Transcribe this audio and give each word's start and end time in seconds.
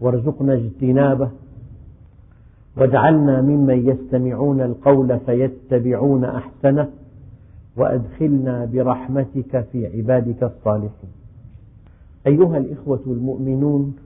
وارزقنا 0.00 0.54
اجتنابه. 0.54 1.30
واجعلنا 2.76 3.42
ممن 3.42 3.88
يستمعون 3.88 4.60
القول 4.60 5.18
فيتبعون 5.26 6.24
أحسنه 6.24 6.88
وأدخلنا 7.76 8.64
برحمتك 8.64 9.66
في 9.72 9.86
عبادك 9.96 10.42
الصالحين. 10.42 11.10
أيها 12.26 12.58
الإخوة 12.58 13.00
المؤمنون 13.06 13.96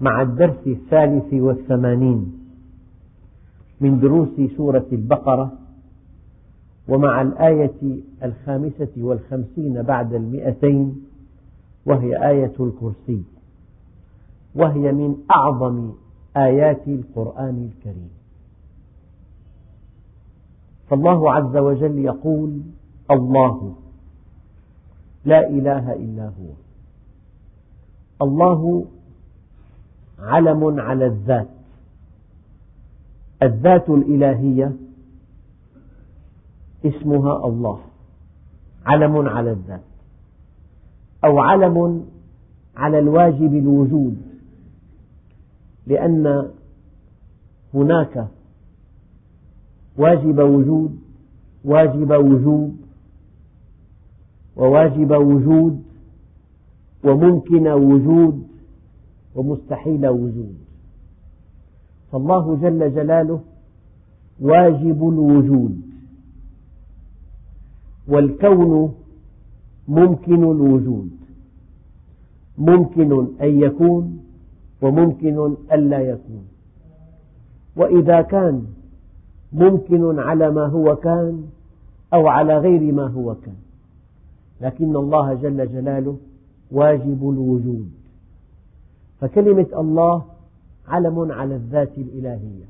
مع 0.00 0.22
الدرس 0.22 0.66
الثالث 0.66 1.34
والثمانين 1.34 2.32
من 3.80 4.00
دروس 4.00 4.28
سورة 4.56 4.86
البقرة 4.92 5.52
ومع 6.88 7.22
الآية 7.22 8.00
الخامسة 8.22 8.88
والخمسين 8.96 9.82
بعد 9.82 10.14
المئتين 10.14 10.96
وهي 11.86 12.28
آية 12.30 12.52
الكرسي. 12.60 13.22
وهي 14.56 14.92
من 14.92 15.16
أعظم 15.30 15.92
آيات 16.36 16.88
القرآن 16.88 17.70
الكريم. 17.70 18.10
فالله 20.90 21.32
عز 21.32 21.56
وجل 21.56 21.98
يقول 21.98 22.60
الله 23.10 23.74
لا 25.24 25.48
إله 25.48 25.92
إلا 25.92 26.26
هو. 26.26 26.50
الله 28.22 28.84
علم 30.18 30.80
على 30.80 31.06
الذات. 31.06 31.48
الذات 33.42 33.90
الإلهية 33.90 34.72
اسمها 36.84 37.46
الله. 37.46 37.80
علم 38.86 39.28
على 39.28 39.52
الذات. 39.52 39.84
أو 41.24 41.38
علم 41.38 42.06
على 42.76 42.98
الواجب 42.98 43.54
الوجود. 43.54 44.25
لأن 45.86 46.50
هناك 47.74 48.28
واجب 49.98 50.38
وجود 50.38 50.98
واجب 51.64 52.10
وجوب 52.10 52.76
وواجب 54.56 55.10
وجود 55.10 55.82
وممكن 57.04 57.68
وجود 57.68 58.46
ومستحيل 59.34 60.06
وجود. 60.08 60.54
فالله 62.12 62.56
جل 62.56 62.94
جلاله 62.94 63.40
واجب 64.40 65.08
الوجود 65.08 65.80
والكون 68.08 68.94
ممكن 69.88 70.44
الوجود. 70.44 71.10
ممكن 72.58 73.12
أن 73.40 73.60
يكون 73.60 74.25
وممكن 74.82 75.56
ألا 75.72 76.00
يكون. 76.00 76.48
وإذا 77.76 78.22
كان 78.22 78.66
ممكن 79.52 80.18
على 80.18 80.50
ما 80.50 80.66
هو 80.66 80.96
كان 80.96 81.46
أو 82.14 82.28
على 82.28 82.58
غير 82.58 82.92
ما 82.92 83.06
هو 83.06 83.34
كان. 83.34 83.56
لكن 84.60 84.96
الله 84.96 85.34
جل 85.34 85.72
جلاله 85.72 86.18
واجب 86.70 87.30
الوجود. 87.30 87.90
فكلمة 89.20 89.66
الله 89.74 90.24
علم 90.88 91.32
على 91.32 91.56
الذات 91.56 91.98
الإلهية. 91.98 92.64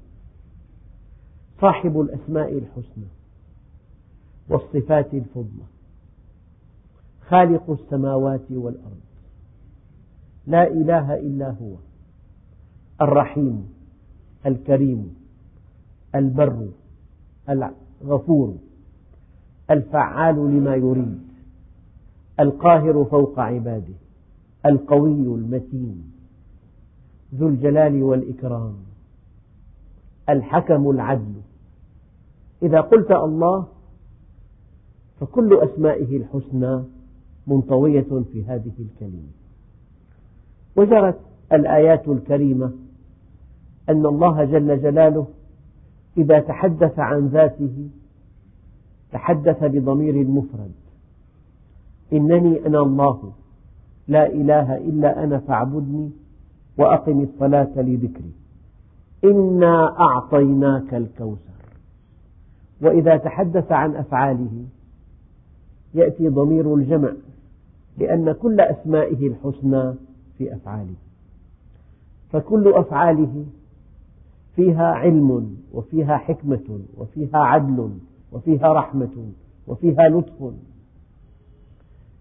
صاحب 1.60 2.00
الأسماء 2.00 2.58
الحسنى 2.58 3.06
والصفات 4.48 5.14
الفضلى. 5.14 5.66
خالق 7.28 7.70
السماوات 7.70 8.50
والأرض. 8.50 9.00
لا 10.46 10.68
إله 10.68 11.14
إلا 11.14 11.50
هو. 11.50 11.74
الرحيم 13.00 13.68
الكريم 14.46 15.14
البر 16.14 16.68
الغفور 17.48 18.54
الفعال 19.70 20.34
لما 20.36 20.74
يريد 20.74 21.20
القاهر 22.40 23.04
فوق 23.04 23.38
عباده 23.38 23.94
القوي 24.66 25.10
المتين 25.10 26.12
ذو 27.34 27.48
الجلال 27.48 28.02
والإكرام 28.02 28.74
الحكم 30.28 30.90
العدل. 30.90 31.34
إذا 32.62 32.80
قلت 32.80 33.10
الله 33.10 33.66
فكل 35.20 35.58
أسمائه 35.58 36.16
الحسنى 36.16 36.84
منطوية 37.46 38.24
في 38.32 38.44
هذه 38.44 38.72
الكلمة. 38.78 39.28
وجرت 40.76 41.18
الآيات 41.52 42.08
الكريمة 42.08 42.72
أن 43.88 44.06
الله 44.06 44.44
جل 44.44 44.82
جلاله 44.82 45.26
إذا 46.16 46.40
تحدث 46.40 46.98
عن 46.98 47.26
ذاته 47.26 47.88
تحدث 49.12 49.64
بضمير 49.64 50.14
المفرد 50.14 50.72
إنني 52.12 52.66
أنا 52.66 52.80
الله 52.80 53.32
لا 54.08 54.26
إله 54.26 54.76
إلا 54.76 55.24
أنا 55.24 55.38
فاعبدني 55.38 56.10
وأقم 56.78 57.22
الصلاة 57.22 57.72
لذكري. 57.76 58.32
إنا 59.24 60.00
أعطيناك 60.00 60.94
الكوثر. 60.94 61.56
وإذا 62.80 63.16
تحدث 63.16 63.72
عن 63.72 63.96
أفعاله 63.96 64.64
يأتي 65.94 66.28
ضمير 66.28 66.74
الجمع 66.74 67.12
لأن 67.98 68.32
كل 68.32 68.60
أسمائه 68.60 69.28
الحسنى 69.28 69.94
في 70.38 70.54
أفعاله. 70.54 70.94
فكل 72.32 72.72
أفعاله 72.74 73.44
فيها 74.56 74.86
علم 74.86 75.56
وفيها 75.72 76.16
حكمة 76.16 76.80
وفيها 76.96 77.38
عدل 77.38 77.90
وفيها 78.32 78.72
رحمة 78.72 79.32
وفيها 79.66 80.08
لطف. 80.08 80.52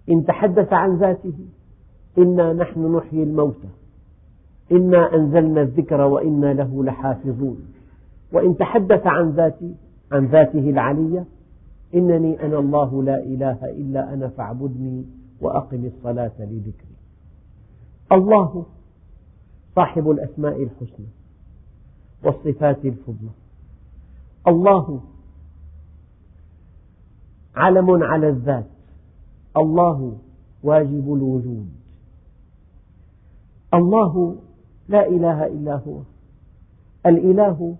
إن 0.09 0.25
تحدث 0.25 0.73
عن 0.73 0.97
ذاته 0.97 1.33
إنا 2.17 2.53
نحن 2.53 2.95
نحيي 2.95 3.23
الموتى 3.23 3.67
إنا 4.71 5.15
أنزلنا 5.15 5.61
الذكر 5.61 6.01
وإنا 6.01 6.53
له 6.53 6.83
لحافظون. 6.83 7.57
وإن 8.33 8.57
تحدث 8.57 9.07
عن 9.07 9.29
ذاته 9.29 9.75
عن 10.11 10.25
ذاته 10.25 10.69
العلية 10.69 11.25
إنني 11.95 12.45
أنا 12.45 12.59
الله 12.59 13.03
لا 13.03 13.23
إله 13.23 13.65
إلا 13.65 14.13
أنا 14.13 14.27
فاعبدني 14.27 15.05
وأقم 15.41 15.85
الصلاة 15.85 16.31
لذكري. 16.39 16.95
الله 18.11 18.65
صاحب 19.75 20.09
الأسماء 20.09 20.63
الحسنى. 20.63 21.07
والصفات 22.25 22.85
الفضلى 22.85 23.29
الله 24.47 25.01
علم 27.55 28.03
على 28.03 28.29
الذات. 28.29 28.65
الله 29.57 30.17
واجب 30.63 31.13
الوجود. 31.13 31.69
الله 33.73 34.35
لا 34.87 35.07
إله 35.07 35.47
إلا 35.47 35.75
هو. 35.75 35.99
الإله 37.05 37.75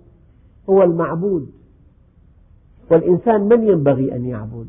هو 0.69 0.83
المعبود. 0.83 1.51
والإنسان 2.91 3.41
من 3.41 3.67
ينبغي 3.67 4.15
أن 4.15 4.25
يعبد؟ 4.25 4.67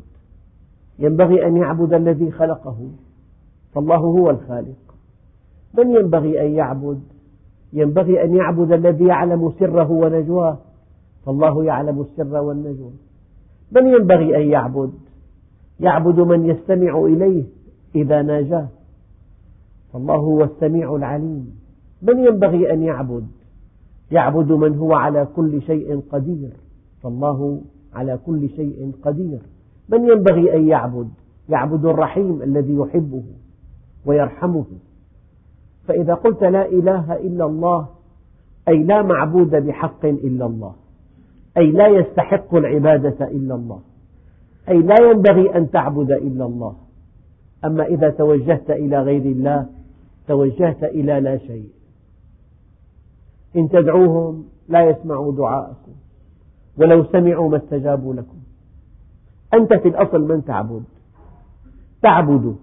ينبغي 0.99 1.47
أن 1.47 1.57
يعبد 1.57 1.93
الذي 1.93 2.31
خلقه. 2.31 2.89
فالله 3.73 3.97
هو 3.97 4.29
الخالق. 4.29 4.95
من 5.77 5.91
ينبغي 5.91 6.41
أن 6.41 6.51
يعبد؟ 6.51 7.01
ينبغي 7.73 8.23
أن 8.23 8.35
يعبد 8.35 8.71
الذي 8.71 9.05
يعلم 9.05 9.51
سره 9.59 9.91
ونجواه. 9.91 10.57
فالله 11.25 11.65
يعلم 11.65 12.01
السر 12.01 12.41
والنجوى. 12.41 12.91
من 13.71 13.87
ينبغي 13.87 14.37
أن 14.37 14.51
يعبد؟ 14.51 14.91
يعبد 15.79 16.19
من 16.19 16.45
يستمع 16.45 17.05
إليه 17.05 17.43
إذا 17.95 18.21
ناجاه. 18.21 18.67
فالله 19.93 20.15
هو 20.15 20.43
السميع 20.43 20.95
العليم. 20.95 21.59
من 22.01 22.19
ينبغي 22.19 22.73
أن 22.73 22.83
يعبد؟ 22.83 23.27
يعبد 24.11 24.51
من 24.51 24.77
هو 24.77 24.93
على 24.93 25.27
كل 25.35 25.61
شيء 25.61 26.01
قدير. 26.11 26.49
فالله 27.03 27.61
على 27.93 28.19
كل 28.25 28.49
شيء 28.49 28.91
قدير. 29.03 29.39
من 29.89 30.09
ينبغي 30.09 30.55
أن 30.55 30.67
يعبد؟ 30.67 31.09
يعبد 31.49 31.85
الرحيم 31.85 32.41
الذي 32.41 32.75
يحبه 32.75 33.23
ويرحمه. 34.05 34.65
فإذا 35.87 36.13
قلت 36.13 36.43
لا 36.43 36.65
إله 36.65 37.15
إلا 37.15 37.45
الله 37.45 37.87
أي 38.67 38.83
لا 38.83 39.01
معبود 39.01 39.55
بحق 39.55 40.05
إلا 40.05 40.45
الله 40.45 40.75
أي 41.57 41.71
لا 41.71 41.87
يستحق 41.87 42.55
العبادة 42.55 43.27
إلا 43.27 43.55
الله 43.55 43.79
أي 44.69 44.81
لا 44.81 44.95
ينبغي 45.01 45.55
أن 45.55 45.71
تعبد 45.71 46.11
إلا 46.11 46.45
الله. 46.45 46.75
أما 47.65 47.85
إذا 47.85 48.09
توجهت 48.09 48.69
إلى 48.69 49.01
غير 49.01 49.21
الله 49.21 49.65
توجهت 50.27 50.83
إلى 50.83 51.19
لا 51.19 51.37
شيء. 51.37 51.69
إن 53.55 53.69
تدعوهم 53.69 54.45
لا 54.69 54.89
يسمعوا 54.89 55.35
دعاءكم 55.35 55.91
ولو 56.77 57.03
سمعوا 57.03 57.49
ما 57.49 57.57
استجابوا 57.57 58.13
لكم. 58.13 58.37
أنت 59.53 59.73
في 59.73 59.87
الأصل 59.87 60.21
من 60.21 60.45
تعبد؟ 60.45 60.83
تعبد. 62.01 62.55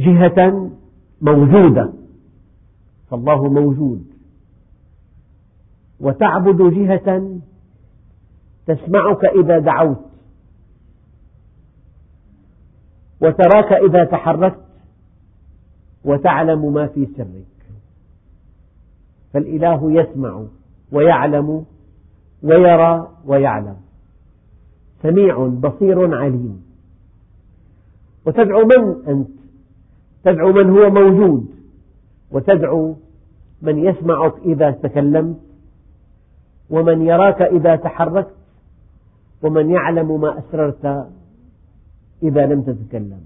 جهة 0.00 0.70
موجودة. 1.22 1.92
فالله 3.10 3.48
موجود. 3.48 4.06
وتعبد 6.00 6.74
جهة 6.74 7.38
تسمعك 8.66 9.24
إذا 9.24 9.58
دعوت. 9.58 10.04
وتراك 13.20 13.72
إذا 13.72 14.04
تحركت. 14.04 14.60
وتعلم 16.04 16.72
ما 16.74 16.86
في 16.86 17.06
سرك. 17.16 17.46
فالإله 19.32 19.92
يسمع 19.92 20.44
ويعلم 20.92 21.64
ويرى 22.42 23.08
ويعلم. 23.26 23.76
سميع 25.02 25.46
بصير 25.46 26.14
عليم. 26.16 26.64
وتدعو 28.26 28.64
من 28.64 29.08
أنت؟ 29.08 29.39
تدعو 30.24 30.52
من 30.52 30.70
هو 30.70 30.90
موجود 30.90 31.46
وتدعو 32.30 32.96
من 33.62 33.78
يسمعك 33.78 34.34
إذا 34.44 34.70
تكلمت 34.70 35.36
ومن 36.70 37.02
يراك 37.02 37.42
إذا 37.42 37.76
تحركت 37.76 38.34
ومن 39.42 39.70
يعلم 39.70 40.20
ما 40.20 40.38
أسررت 40.38 41.06
إذا 42.22 42.46
لم 42.46 42.62
تتكلم 42.62 43.20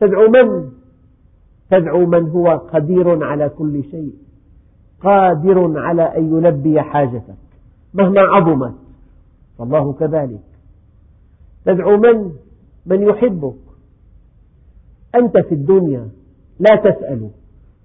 تدعو 0.00 0.28
من؟ 0.28 0.70
تدعو 1.70 2.06
من 2.06 2.28
هو 2.28 2.46
قدير 2.48 3.24
على 3.24 3.48
كل 3.48 3.84
شيء 3.90 4.14
قادر 5.00 5.78
على 5.78 6.02
أن 6.02 6.36
يلبي 6.36 6.80
حاجتك 6.80 7.34
مهما 7.94 8.20
عظمت 8.20 8.74
فالله 9.58 9.92
كذلك 9.92 10.40
تدعو 11.64 11.96
من؟ 11.96 12.32
من 12.86 13.02
يحبك 13.02 13.71
أنت 15.14 15.38
في 15.38 15.54
الدنيا 15.54 16.08
لا 16.60 16.76
تسأل 16.76 17.30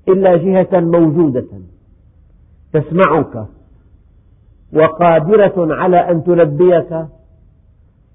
إلا 0.07 0.37
جهة 0.37 0.79
موجودة 0.79 1.47
تسمعك 2.73 3.47
وقادرة 4.73 5.75
على 5.75 6.11
أن 6.11 6.23
تلبيك 6.23 7.05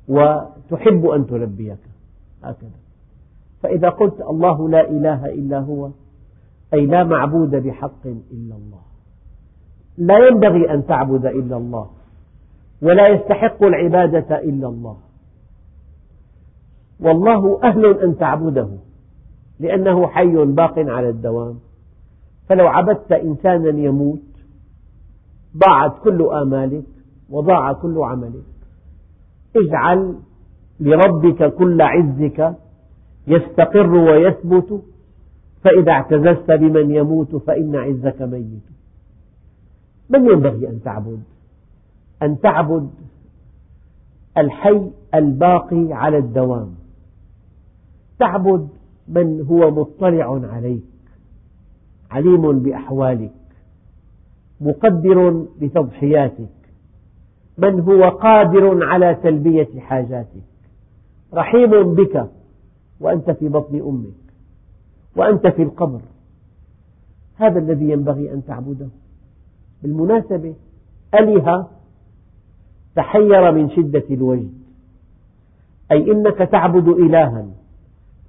وتحب 0.08 1.06
أن 1.06 1.26
تلبيك. 1.26 1.78
هكذا. 2.42 2.70
فإذا 3.62 3.88
قلت 3.88 4.20
الله 4.20 4.68
لا 4.68 4.90
إله 4.90 5.26
إلا 5.26 5.58
هو 5.58 5.90
أي 6.74 6.86
لا 6.86 7.04
معبود 7.04 7.50
بحق 7.50 8.06
إلا 8.06 8.54
الله. 8.54 8.82
لا 9.98 10.28
ينبغي 10.28 10.70
أن 10.74 10.86
تعبد 10.86 11.26
إلا 11.26 11.56
الله 11.56 11.90
ولا 12.82 13.08
يستحق 13.08 13.62
العبادة 13.62 14.38
إلا 14.38 14.68
الله. 14.68 14.96
والله 17.00 17.60
أهل 17.64 18.00
أن 18.00 18.18
تعبده. 18.18 18.68
لأنه 19.62 20.06
حي 20.06 20.44
باق 20.44 20.78
على 20.78 21.08
الدوام. 21.08 21.58
فلو 22.48 22.66
عبدت 22.66 23.12
إنسانا 23.12 23.80
يموت 23.80 24.22
ضاعت 25.56 25.98
كل 26.04 26.22
آمالك 26.22 26.84
وضاع 27.30 27.72
كل 27.72 27.98
عملك. 27.98 28.44
اجعل 29.56 30.14
لربك 30.80 31.54
كل 31.54 31.82
عزك 31.82 32.54
يستقر 33.26 33.94
ويثبت 33.94 34.82
فإذا 35.64 35.92
اعتززت 35.92 36.50
بمن 36.50 36.90
يموت 36.90 37.36
فإن 37.36 37.76
عزك 37.76 38.22
ميت. 38.22 38.66
من 40.10 40.30
ينبغي 40.30 40.68
أن 40.68 40.82
تعبد؟ 40.82 41.22
أن 42.22 42.40
تعبد 42.40 42.90
الحي 44.38 44.90
الباقي 45.14 45.92
على 45.92 46.18
الدوام. 46.18 46.74
تعبد 48.18 48.68
من 49.08 49.46
هو 49.50 49.70
مطلع 49.70 50.40
عليك 50.52 50.82
عليم 52.10 52.58
بأحوالك 52.58 53.32
مقدر 54.60 55.46
لتضحياتك 55.60 56.48
من 57.58 57.80
هو 57.80 58.08
قادر 58.08 58.84
على 58.84 59.14
تلبية 59.14 59.80
حاجاتك 59.80 60.42
رحيم 61.34 61.94
بك 61.94 62.30
وأنت 63.00 63.30
في 63.30 63.48
بطن 63.48 63.80
أمك 63.80 64.22
وأنت 65.16 65.46
في 65.46 65.62
القبر. 65.62 66.00
هذا 67.36 67.58
الذي 67.58 67.90
ينبغي 67.90 68.32
أن 68.32 68.44
تعبده. 68.44 68.88
بالمناسبة 69.82 70.54
أله 71.14 71.66
تحير 72.96 73.52
من 73.52 73.70
شدة 73.70 74.04
الوجد 74.10 74.52
أي 75.92 76.12
إنك 76.12 76.36
تعبد 76.36 76.88
إلها. 76.88 77.46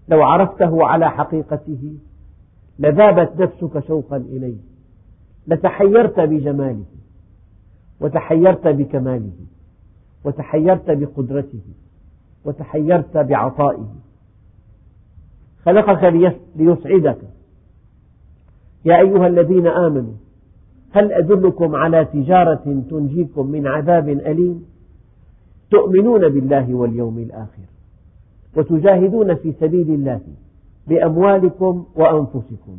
لو 0.08 0.24
عرفته 0.24 0.86
على 0.86 1.12
حقيقته 1.12 1.98
لذابت 2.80 3.42
نفسك 3.42 3.88
شوقا 3.88 4.18
إليه. 4.18 4.58
لتحيرت 5.48 6.20
بجماله 6.20 6.86
وتحيرت 8.02 8.68
بكماله 8.68 9.32
وتحيرت 10.26 10.92
بقدرته 10.92 11.62
وتحيرت 12.46 13.18
بعطائه. 13.18 13.96
خلقك 15.66 16.04
ليسعدك. 16.56 17.18
يا 18.86 19.00
أيها 19.00 19.28
الذين 19.28 19.68
آمنوا 19.68 20.14
هل 20.92 21.14
أدلكم 21.14 21.76
على 21.76 22.06
تجارة 22.06 22.84
تنجيكم 22.90 23.48
من 23.48 23.68
عذاب 23.68 24.10
أليم؟ 24.10 24.66
تؤمنون 25.72 26.30
بالله 26.30 26.74
واليوم 26.74 27.18
الآخر. 27.18 27.64
وتجاهدون 28.58 29.36
في 29.36 29.54
سبيل 29.60 29.90
الله 29.90 30.22
بأموالكم 30.88 31.86
وأنفسكم. 31.96 32.78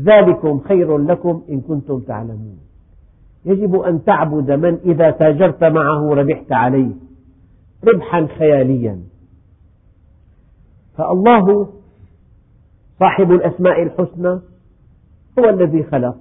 ذلكم 0.00 0.60
خير 0.60 0.98
لكم 0.98 1.42
إن 1.50 1.60
كنتم 1.60 2.00
تعلمون. 2.00 2.58
يجب 3.44 3.74
أن 3.74 4.04
تعبد 4.04 4.50
من 4.50 4.78
إذا 4.84 5.10
تاجرت 5.10 5.64
معه 5.64 6.14
ربحت 6.14 6.52
عليه 6.52 6.90
ربحا 7.84 8.26
خياليا. 8.26 9.00
فالله 10.96 11.68
صاحب 13.00 13.32
الأسماء 13.32 13.82
الحسنى 13.82 14.40
هو 15.38 15.48
الذي 15.48 15.82
خلق 15.82 16.16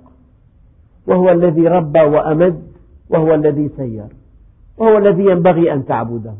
وهو 1.07 1.29
الذي 1.29 1.67
ربى 1.67 2.01
وأمد 2.01 2.63
وهو 3.09 3.33
الذي 3.33 3.69
سير 3.77 4.07
وهو 4.77 4.97
الذي 4.97 5.25
ينبغي 5.25 5.73
أن 5.73 5.85
تعبده. 5.85 6.35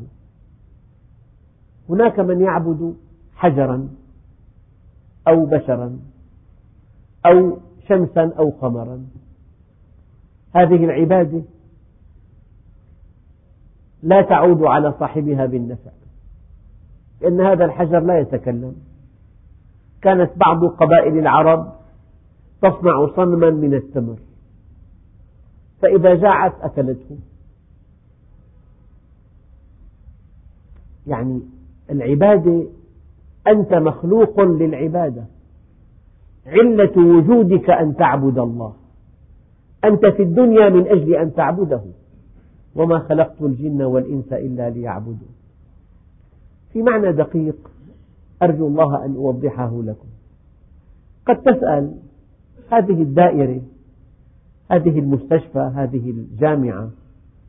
هناك 1.90 2.20
من 2.20 2.42
يعبد 2.42 2.96
حجرا 3.36 3.90
أو 5.28 5.46
بشرا 5.46 6.00
أو 7.26 7.58
شمسا 7.88 8.34
أو 8.40 8.50
قمرا. 8.50 9.06
هذه 10.56 10.86
العبادة 10.86 11.44
لا 14.04 14.22
تعود 14.22 14.64
على 14.64 14.94
صاحبها 15.00 15.46
بالنفع 15.46 15.92
لأن 17.22 17.42
هذا 17.42 17.66
الحجر 17.66 18.00
لا 18.00 18.20
يتكلم. 18.20 18.76
كانت 20.02 20.32
بعض 20.38 20.66
قبائل 20.66 21.18
العرب 21.18 21.74
تصنع 22.62 23.16
صنما 23.16 23.50
من 23.50 23.74
التمر 23.74 24.18
فإذا 25.82 26.16
جاعت 26.16 26.54
أكلته. 26.62 27.18
يعني 31.08 31.42
العبادة 31.92 32.64
أنت 33.48 33.74
مخلوق 33.74 34.42
للعبادة. 34.42 35.24
علة 36.48 36.98
وجودك 36.98 37.70
أن 37.70 37.96
تعبد 37.96 38.38
الله. 38.38 38.74
أنت 39.86 40.06
في 40.06 40.24
الدنيا 40.24 40.70
من 40.70 40.88
أجل 40.88 41.16
أن 41.16 41.34
تعبده. 41.34 41.82
وما 42.76 43.00
خلقت 43.00 43.42
الجن 43.42 43.82
والإنس 43.82 44.34
إلا 44.34 44.70
ليعبدون. 44.70 45.30
في 46.74 46.82
معنى 46.82 47.12
دقيق 47.12 47.72
أرجو 48.44 48.68
الله 48.68 49.06
أن 49.06 49.16
أوضحه 49.16 49.82
لكم. 49.84 50.08
قد 51.28 51.42
تسأل 51.42 51.98
هذه 52.72 53.02
الدائرة 53.02 53.62
هذه 54.72 55.00
المستشفى 55.00 55.72
هذه 55.76 56.10
الجامعة 56.10 56.90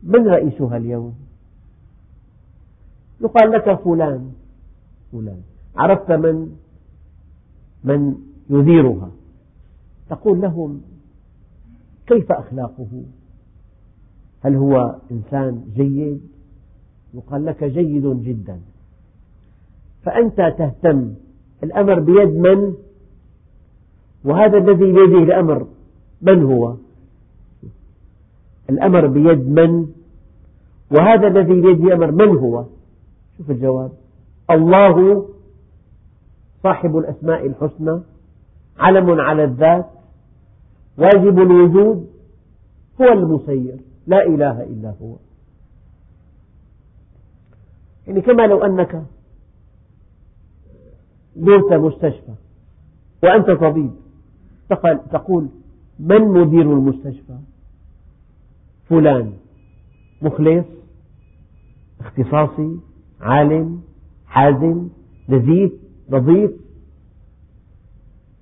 من 0.03 0.27
رئيسها 0.27 0.77
اليوم؟ 0.77 1.28
يقال 3.21 3.51
لك 3.51 3.81
فلان. 3.83 4.31
فلان. 5.11 5.41
عرفت 5.75 6.11
من 6.11 6.55
من 7.83 8.15
يديرها. 8.49 9.11
تقول 10.09 10.41
لهم 10.41 10.81
كيف 12.07 12.31
أخلاقه؟ 12.31 13.03
هل 14.41 14.55
هو 14.55 14.95
إنسان 15.11 15.63
جيد؟ 15.75 16.21
يقال 17.13 17.45
لك 17.45 17.63
جيد 17.63 18.23
جدا. 18.23 18.59
فأنت 20.03 20.37
تهتم 20.57 21.13
الأمر 21.63 21.99
بيد 21.99 22.29
من؟ 22.29 22.73
وهذا 24.23 24.57
الذي 24.57 24.91
بيده 24.91 25.23
الأمر 25.23 25.67
من 26.21 26.43
هو؟ 26.43 26.75
الأمر 28.69 29.07
بيد 29.07 29.49
من؟ 29.49 29.87
وهذا 30.91 31.27
الذي 31.27 31.61
بيده 31.61 31.83
الأمر 31.83 32.11
من 32.11 32.37
هو؟ 32.37 32.65
شوف 33.39 33.51
الجواب. 33.51 33.91
الله 34.51 35.25
صاحب 36.63 36.97
الأسماء 36.97 37.45
الحسنى 37.45 38.01
علم 38.79 39.21
على 39.21 39.43
الذات 39.43 39.89
واجب 40.97 41.39
الوجود 41.39 42.09
هو 43.01 43.05
المسير 43.05 43.77
لا 44.07 44.25
إله 44.27 44.63
إلا 44.63 44.93
هو. 45.01 45.15
يعني 48.07 48.21
كما 48.21 48.47
لو 48.47 48.63
أنك 48.63 49.03
زرت 51.35 51.73
مستشفى 51.73 52.33
وأنت 53.23 53.51
طبيب 53.51 53.91
تقول 55.11 55.49
من 55.99 56.21
مدير 56.21 56.61
المستشفى؟ 56.61 57.37
فلان 58.89 59.33
مخلص 60.21 60.65
اختصاصي 61.99 62.79
عالم 63.21 63.81
حازم 64.27 64.87
نزيه 65.29 65.71
نظيف 66.09 66.51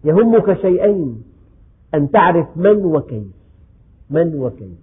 يهمك 0.03 0.61
شيئين 0.61 1.23
أن 1.93 2.11
تعرف 2.11 2.47
من 2.57 2.85
وكيف 2.85 3.27
من 4.09 4.35
وكيف 4.39 4.77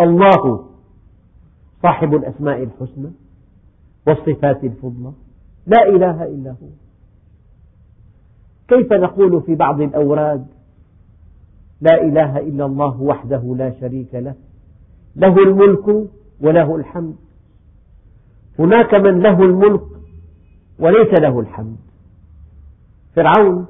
الله 0.00 0.64
صاحب 1.82 2.14
الأسماء 2.14 2.62
الحسنى 2.62 3.10
والصفات 4.06 4.64
الفضلى. 4.64 5.12
لا 5.66 5.88
إله 5.88 6.24
إلا 6.24 6.50
هو. 6.50 6.68
كيف 8.68 8.92
نقول 8.92 9.42
في 9.42 9.54
بعض 9.54 9.80
الأوراد 9.80 10.46
لا 11.80 12.02
إله 12.02 12.38
إلا 12.38 12.66
الله 12.66 13.02
وحده 13.02 13.54
لا 13.56 13.80
شريك 13.80 14.14
له. 14.14 14.34
له 15.16 15.42
الملك 15.42 16.08
وله 16.40 16.76
الحمد. 16.76 17.16
هناك 18.58 18.94
من 18.94 19.20
له 19.20 19.42
الملك 19.42 19.82
وليس 20.78 21.20
له 21.20 21.40
الحمد. 21.40 21.76
فرعون 23.14 23.66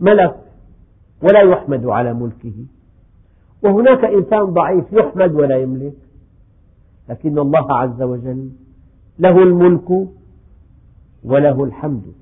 ملك 0.00 0.36
ولا 1.22 1.40
يحمد 1.40 1.86
على 1.86 2.14
ملكه. 2.14 2.64
وهناك 3.62 4.04
إنسان 4.04 4.44
ضعيف 4.44 4.92
يحمد 4.92 5.34
ولا 5.34 5.56
يملك. 5.56 5.96
لكن 7.08 7.38
الله 7.38 7.72
عز 7.72 8.02
وجل 8.02 8.50
له 9.18 9.42
الملك 9.42 10.08
وله 11.24 11.64
الحمد. 11.64 12.12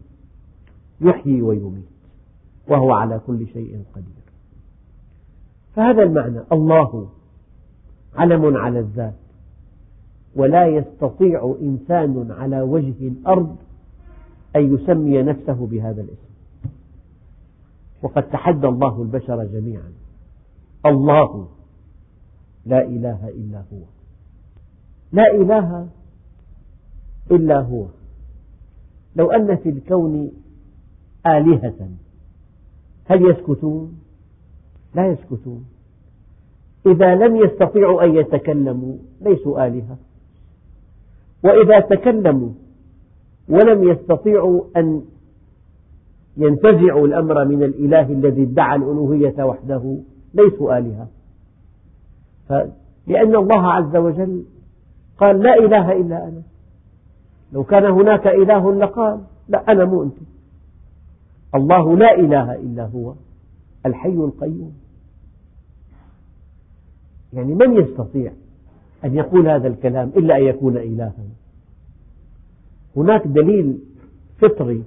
يحيي 1.01 1.43
ويميت. 1.43 1.89
وهو 2.69 2.93
على 2.93 3.21
كل 3.27 3.47
شيء 3.47 3.85
قدير. 3.95 4.29
فهذا 5.77 6.03
المعنى. 6.03 6.41
الله 6.53 7.09
علم 8.17 8.57
على 8.57 8.79
الذات. 8.79 9.28
ولا 10.37 10.67
يستطيع 10.67 11.57
إنسان 11.61 12.31
على 12.31 12.61
وجه 12.61 13.09
الأرض 13.09 13.57
أن 14.57 14.75
يسمي 14.75 15.23
نفسه 15.23 15.67
بهذا 15.67 16.03
الاسم. 16.03 16.29
وقد 18.03 18.31
تحدى 18.31 18.67
الله 18.67 19.03
البشر 19.03 19.45
جميعا. 19.45 19.93
الله 20.87 21.49
لا 22.67 22.85
إله 22.85 23.29
إلا 23.29 23.59
هو. 23.59 23.83
لا 25.13 25.35
إله 25.35 25.89
إلا 27.31 27.61
هو. 27.61 27.87
لو 29.17 29.31
أن 29.31 29.57
في 29.57 29.69
الكون 29.69 30.31
آلهة 31.27 31.89
هل 33.05 33.31
يسكتون؟ 33.31 34.01
لا 34.95 35.07
يسكتون. 35.07 35.65
إذا 36.87 37.15
لم 37.15 37.37
يستطيعوا 37.37 38.05
أن 38.05 38.17
يتكلموا 38.17 38.97
ليسوا 39.21 39.67
آلهة. 39.67 39.97
وإذا 41.45 41.81
تكلموا 41.81 42.51
ولم 43.49 43.89
يستطيعوا 43.89 44.65
أن 44.77 45.03
ينتزعوا 46.37 47.07
الأمر 47.07 47.45
من 47.45 47.63
الإله 47.63 48.13
الذي 48.13 48.43
ادعى 48.43 48.77
الألوهية 48.77 49.45
وحده 49.45 49.99
ليسوا 50.35 50.79
آلهة. 50.79 51.09
لأن 53.07 53.37
الله 53.37 53.73
عز 53.73 53.97
وجل 53.97 54.45
قال 55.19 55.43
لا 55.43 55.55
إله 55.55 55.93
إلا 55.93 56.29
أنا. 56.29 56.43
لو 57.53 57.65
كان 57.65 57.85
هناك 57.85 58.27
إله 58.27 58.75
لقال 58.75 59.21
لا 59.49 59.73
أنا 59.73 59.85
مو 59.85 60.03
أنت. 60.03 60.17
الله 61.55 61.97
لا 61.97 62.15
إله 62.15 62.55
إلا 62.55 62.87
هو 62.87 63.15
الحي 63.87 64.09
القيوم. 64.09 64.73
يعني 67.33 67.55
من 67.55 67.77
يستطيع 67.77 68.33
أن 69.05 69.15
يقول 69.15 69.49
هذا 69.49 69.69
الكلام 69.69 70.09
إلا 70.17 70.37
أن 70.37 70.45
يكون 70.45 70.77
إلها. 70.77 71.25
هناك 72.97 73.27
دليل 73.27 73.79
فطري. 74.39 74.85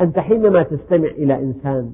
أنت 0.00 0.18
حينما 0.18 0.62
تستمع 0.62 1.08
إلى 1.08 1.38
إنسان 1.38 1.92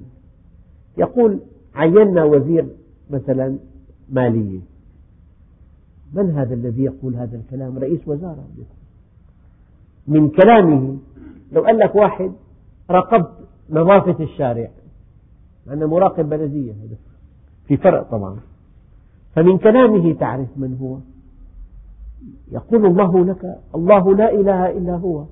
يقول 0.99 1.41
عينا 1.75 2.25
وزير 2.25 2.67
مثلا 3.11 3.59
مالية. 4.11 4.61
من 6.13 6.31
هذا 6.31 6.55
الذي 6.55 6.85
يقول 6.85 7.15
هذا 7.15 7.37
الكلام؟ 7.37 7.79
رئيس 7.79 8.01
وزارة. 8.07 8.45
من 10.09 10.29
كلامه. 10.29 10.99
لو 11.53 11.63
قال 11.63 11.79
لك 11.79 11.95
واحد 11.95 12.33
راقبت 12.91 13.31
نظافة 13.71 14.25
الشارع. 14.25 14.71
أنا 15.69 15.87
مراقب 15.87 16.29
بلدية. 16.29 16.73
هذا 16.73 16.97
في 17.67 17.77
فرق 17.77 18.11
طبعا. 18.11 18.37
فمن 19.35 19.59
كلامه 19.59 20.13
تعرف 20.13 20.49
من 20.57 20.77
هو. 20.81 20.99
يقول 22.53 22.87
الله 22.87 23.25
لك 23.25 23.59
الله 23.75 24.15
لا 24.15 24.33
إله 24.33 24.71
إلا 24.71 24.97
هو. 24.97 25.25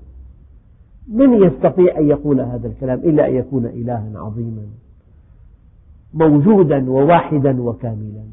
من 1.08 1.44
يستطيع 1.44 1.98
أن 1.98 2.08
يقول 2.08 2.40
هذا 2.40 2.68
الكلام 2.68 2.98
إلا 2.98 3.28
أن 3.28 3.36
يكون 3.36 3.66
إلها 3.66 4.12
عظيما 4.14 4.66
موجودا 6.14 6.90
وواحدا 6.90 7.62
وكاملا. 7.62 8.24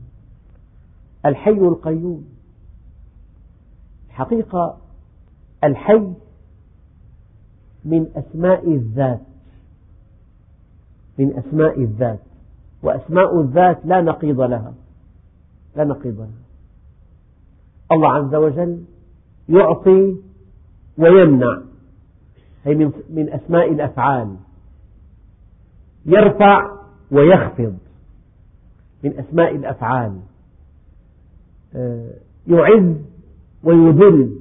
الحي 1.26 1.52
القيوم. 1.52 2.26
حقيقة 4.10 4.78
الحي 5.64 6.14
من 7.86 8.08
أسماء 8.16 8.72
الذات. 8.72 9.22
من 11.20 11.38
أسماء 11.38 11.82
الذات. 11.82 12.20
وأسماء 12.84 13.42
الذات 13.42 13.86
لا 13.86 14.02
نقيض 14.02 14.42
لها. 14.42 14.74
لها 15.84 16.30
الله 17.92 18.14
عز 18.14 18.36
وجل 18.36 18.84
يعطي 19.50 20.16
ويمنع 20.98 21.62
هي 22.66 22.76
من 23.10 23.30
أسماء 23.30 23.72
الأفعال. 23.72 24.36
يرفع 26.06 26.72
ويخفض 27.12 27.78
من 29.04 29.20
أسماء 29.20 29.56
الأفعال. 29.56 30.20
آه، 31.76 32.14
يعز 32.48 32.96
ويذل 33.64 34.38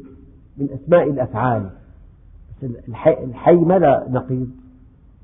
من 0.57 0.69
أسماء 0.71 1.11
الأفعال. 1.11 1.71
الحي 3.07 3.57
ما 3.57 3.79
لا 3.79 4.07
نقيض 4.11 4.51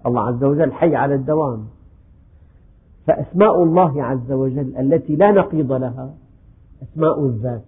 الله 0.06 0.26
عز 0.26 0.44
وجل 0.44 0.72
حي 0.72 0.96
على 0.96 1.14
الدوام. 1.14 1.66
فأسماء 3.06 3.62
الله 3.62 4.04
عز 4.04 4.32
وجل 4.32 4.76
التي 4.78 5.16
لا 5.16 5.30
نقيض 5.30 5.72
لها 5.72 6.14
أسماء 6.82 7.26
الذات 7.26 7.62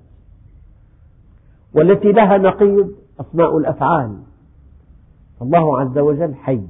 والتي 1.75 2.13
لها 2.13 2.39
نقيض 2.39 2.93
أسماء 3.21 3.59
الأفعال 3.59 4.17
الله 5.43 5.81
عز 5.81 5.99
وجل 5.99 6.35
حي. 6.35 6.61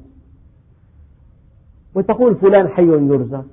وتقول 1.95 2.37
فلان 2.37 2.69
حي 2.69 2.87
يرزق. 2.87 3.45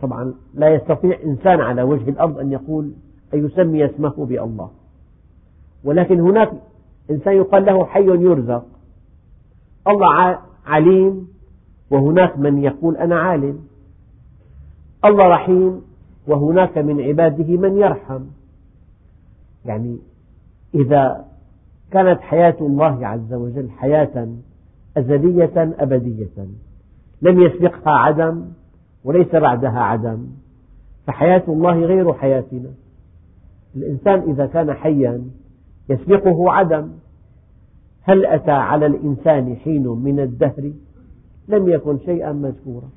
طبعا 0.00 0.34
لا 0.54 0.74
يستطيع 0.74 1.18
إنسان 1.24 1.60
على 1.60 1.82
وجه 1.82 2.10
الأرض 2.10 2.38
أن 2.38 2.52
يقول 2.52 2.92
أن 3.34 3.46
يسمي 3.46 3.84
اسمه 3.84 4.26
بالله. 4.26 4.70
ولكن 5.84 6.20
هناك 6.20 6.52
إنسان 7.10 7.36
يقال 7.36 7.64
له 7.64 7.84
حي 7.84 8.06
يرزق. 8.06 8.66
الله 9.88 10.38
عليم 10.66 11.28
وهناك 11.90 12.38
من 12.38 12.58
يقول 12.58 12.96
أنا 12.96 13.20
عالم. 13.20 13.58
الله 15.04 15.28
رحيم 15.28 15.82
وهناك 16.26 16.78
من 16.78 17.00
عباده 17.00 17.56
من 17.56 17.76
يرحم. 17.76 18.20
يعني 19.64 19.98
إذا 20.74 21.24
كانت 21.90 22.20
حياة 22.20 22.56
الله 22.60 23.06
عز 23.06 23.32
وجل 23.34 23.70
حياة 23.70 24.28
أزلية 24.96 25.74
أبدية. 25.78 26.46
لم 27.22 27.40
يسبقها 27.40 27.92
عدم 27.92 28.44
وليس 29.04 29.34
بعدها 29.34 29.80
عدم. 29.80 30.26
فحياة 31.06 31.42
الله 31.48 31.78
غير 31.78 32.12
حياتنا. 32.12 32.70
الإنسان 33.76 34.30
إذا 34.30 34.46
كان 34.46 34.72
حيا 34.72 35.24
يسبقه 35.88 36.52
عدم. 36.52 36.90
هل 38.02 38.26
أتى 38.26 38.50
على 38.50 38.86
الإنسان 38.86 39.56
حين 39.56 39.88
من 39.88 40.20
الدهر؟ 40.20 40.72
لم 41.48 41.68
يكن 41.68 41.98
شيئا 41.98 42.32
مذكورا. 42.32 42.88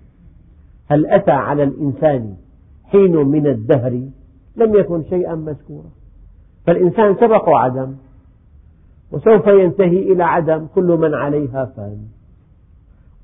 هل 0.87 1.05
أتى 1.05 1.31
على 1.31 1.63
الإنسان 1.63 2.35
حين 2.83 3.15
من 3.17 3.47
الدهر؟ 3.47 4.09
لم 4.55 4.75
يكن 4.75 5.03
شيئا 5.03 5.35
مذكورا. 5.35 5.89
فالإنسان 6.65 7.15
سبق 7.15 7.49
عدم 7.49 7.95
وسوف 9.11 9.47
ينتهي 9.47 10.13
إلى 10.13 10.23
عدم 10.23 10.67
كل 10.75 10.97
من 10.97 11.13
عليها 11.13 11.65
فان. 11.65 12.07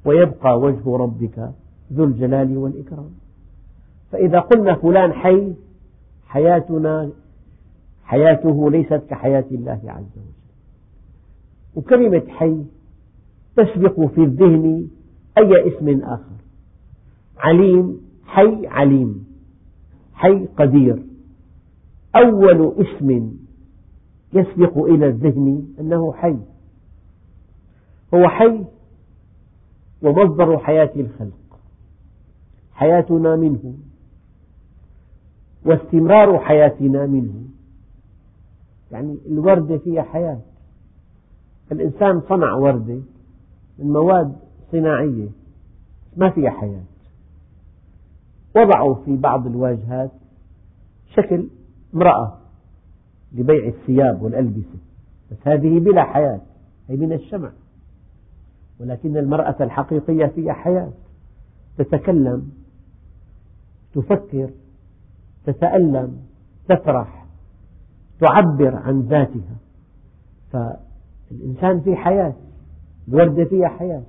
ويبقى 0.06 0.60
وجه 0.60 0.98
ربك 0.98 1.50
ذو 1.94 2.04
الجلال 2.04 2.58
والإكرام. 2.58 3.10
فإذا 4.12 4.40
قلنا 4.40 4.76
فلان 4.76 5.14
حي 5.14 5.54
حياتنا 6.28 7.10
حياته 8.04 8.72
ليست 8.72 9.02
كحياة 9.10 9.46
الله 9.52 9.82
عز 9.86 10.18
وجل. 10.18 10.36
وكلمة 11.76 12.24
حي 12.28 12.64
تسبق 13.56 14.00
في 14.06 14.24
الذهن 14.24 14.88
أي 15.38 15.68
اسم 15.68 16.04
آخر. 16.04 16.36
عليم 17.38 18.02
حي 18.26 18.68
عليم 18.68 19.26
حي 20.14 20.46
قدير. 20.46 21.04
أول 22.16 22.74
اسم 22.78 23.32
يسبق 24.34 24.78
إلى 24.78 25.08
الذهن 25.08 25.68
أنه 25.80 26.14
حي. 26.14 26.38
هو 28.14 28.28
حي 28.28 28.64
ومصدر 30.02 30.58
حياة 30.58 30.92
الخلق. 30.96 31.60
حياتنا 32.74 33.36
منه 33.36 33.74
واستمرار 35.66 36.40
حياتنا 36.40 37.06
منه. 37.06 37.34
يعني 38.92 39.18
الوردة 39.28 39.78
فيها 39.78 40.04
حياة. 40.04 40.40
الإنسان 41.72 42.22
صنع 42.30 42.54
وردة 42.54 43.00
من 43.80 43.94
مواد 43.94 44.36
صناعية 44.80 45.28
ما 46.18 46.30
فيها 46.30 46.50
حياة. 46.50 46.84
وضعوا 48.56 48.96
في 48.96 49.18
بعض 49.18 49.48
الواجهات 49.48 50.12
شكل 51.16 51.48
امرأة 51.94 52.38
لبيع 53.34 53.68
الثياب 53.68 54.22
والألبسة. 54.22 54.80
بس 55.32 55.38
هذه 55.48 55.80
بلا 55.80 56.04
حياة. 56.04 56.42
هي 56.90 56.96
من 56.96 57.14
الشمع. 57.14 57.52
ولكن 58.80 59.18
المرأة 59.18 59.56
الحقيقية 59.62 60.26
فيها 60.26 60.54
حياة. 60.54 60.92
تتكلم 61.78 62.52
تفكر 63.94 64.50
تتألم 65.46 66.18
تفرح 66.70 67.26
تعبر 68.20 68.76
عن 68.76 69.02
ذاتها. 69.02 69.58
فالإنسان 70.52 71.82
فيه 71.82 71.96
حياة. 71.96 72.34
الوردة 73.08 73.46
فيها 73.46 73.68
حياة. 73.68 74.04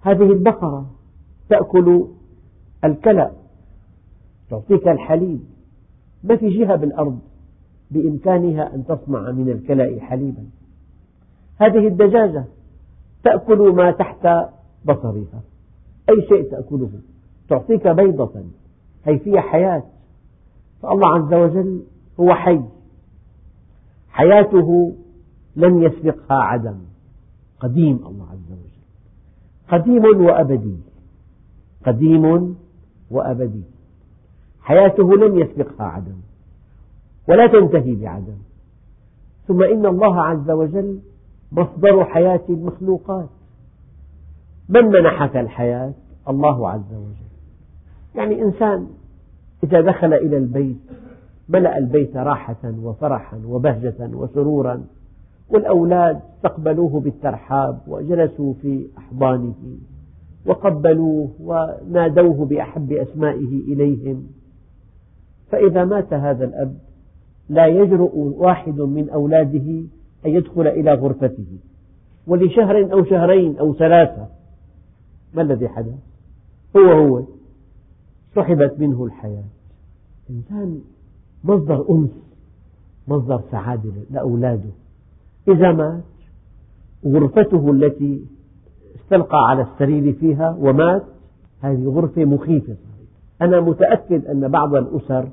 هذه 0.00 0.32
البقرة 0.32 0.90
تأكل 1.48 2.06
الكلأ 2.84 3.32
تعطيك 4.50 4.88
الحليب. 4.88 5.40
ما 6.24 6.36
في 6.36 6.48
جهة 6.48 6.76
بالأرض 6.76 7.18
بإمكانها 7.90 8.74
أن 8.74 8.84
تصنع 8.86 9.30
من 9.30 9.48
الكلأ 9.50 10.00
حليبا. 10.00 10.44
هذه 11.56 11.86
الدجاجة 11.86 12.44
تأكل 13.24 13.72
ما 13.72 13.90
تحت 13.90 14.28
بصرها. 14.84 15.42
أي 16.10 16.26
شيء 16.28 16.50
تأكله 16.50 16.90
تعطيك 17.48 17.88
بيضة 17.88 18.44
هي 19.04 19.18
فيها 19.18 19.40
حياة. 19.40 19.82
فالله 20.82 21.08
عز 21.08 21.34
وجل 21.34 21.82
هو 22.20 22.34
حي. 22.34 22.60
حياته 24.08 24.96
لم 25.56 25.82
يسبقها 25.82 26.36
عدم. 26.36 26.78
قديم 27.60 27.96
الله 28.06 28.26
عز 28.30 28.52
وجل. 28.52 28.77
قديم 29.68 30.04
وأبدي. 30.04 30.76
قديم 31.86 32.56
وأبدي. 33.10 33.62
حياته 34.60 35.16
لم 35.16 35.38
يسبقها 35.38 35.86
عدم 35.86 36.16
ولا 37.28 37.46
تنتهي 37.46 37.94
بعدم. 37.94 38.38
ثم 39.48 39.62
إن 39.62 39.86
الله 39.86 40.22
عز 40.22 40.50
وجل 40.50 40.98
مصدر 41.52 42.04
حياة 42.04 42.42
المخلوقات. 42.48 43.28
من 44.68 44.84
منحك 44.84 45.36
الحياة؟ 45.36 45.92
الله 46.28 46.70
عز 46.70 46.92
وجل. 46.94 47.28
يعني 48.14 48.42
إنسان 48.42 48.86
إذا 49.64 49.80
دخل 49.80 50.14
إلى 50.14 50.36
البيت 50.36 50.76
ملأ 51.48 51.78
البيت 51.78 52.16
راحة 52.16 52.74
وفرحا 52.82 53.40
وبهجة 53.46 54.10
وسرورا 54.12 54.84
والأولاد 55.50 56.20
استقبلوه 56.36 57.00
بالترحاب 57.00 57.80
وجلسوا 57.86 58.54
في 58.62 58.86
أحضانه 58.98 59.78
وقبلوه 60.46 61.30
ونادوه 61.40 62.46
بأحب 62.46 62.92
أسمائه 62.92 63.60
إليهم. 63.72 64.26
فإذا 65.50 65.84
مات 65.84 66.12
هذا 66.12 66.44
الأب 66.44 66.78
لا 67.48 67.66
يجرؤ 67.66 68.16
واحد 68.16 68.80
من 68.80 69.10
أولاده 69.10 69.70
أن 70.26 70.30
يدخل 70.30 70.66
إلى 70.66 70.94
غرفته 70.94 71.58
ولشهر 72.26 72.92
أو 72.92 73.04
شهرين 73.04 73.58
أو 73.58 73.74
ثلاثة. 73.74 74.28
ما 75.34 75.42
الذي 75.42 75.68
حدث؟ 75.68 75.94
هو 76.76 76.92
هو 76.92 77.22
سحبت 78.34 78.74
منه 78.78 79.04
الحياة. 79.04 79.44
إنسان 80.30 80.80
مصدر 81.44 81.84
أنس 81.90 82.10
مصدر 83.08 83.42
سعادة 83.50 83.92
لأولاده. 84.10 84.70
إذا 85.48 85.72
مات 85.72 86.04
غرفته 87.06 87.70
التي 87.70 88.24
استلقى 88.96 89.48
على 89.48 89.62
السرير 89.62 90.12
فيها 90.12 90.56
ومات 90.60 91.02
هذه 91.60 91.84
غرفة 91.84 92.24
مخيفة 92.24 92.76
أنا 93.42 93.60
متأكد 93.60 94.26
أن 94.26 94.48
بعض 94.48 94.74
الأسر 94.74 95.28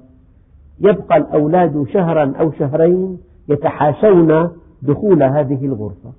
يبقى 0.80 1.18
الأولاد 1.18 1.86
شهرا 1.94 2.34
أو 2.40 2.52
شهرين 2.52 3.18
يتحاشون 3.50 4.50
دخول 4.82 5.24
هذه 5.24 5.66
الغرفة 5.66 6.14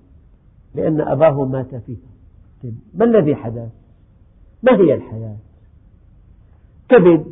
لأن 0.75 1.01
أباهم 1.01 1.51
مات 1.53 1.75
فيها 1.75 1.97
طيب 2.63 2.75
ما 2.95 3.05
الذي 3.05 3.35
حدث؟ 3.35 3.69
ما 4.63 4.77
هي 4.77 4.95
الحياة؟ 4.95 5.37
كبد 6.89 7.25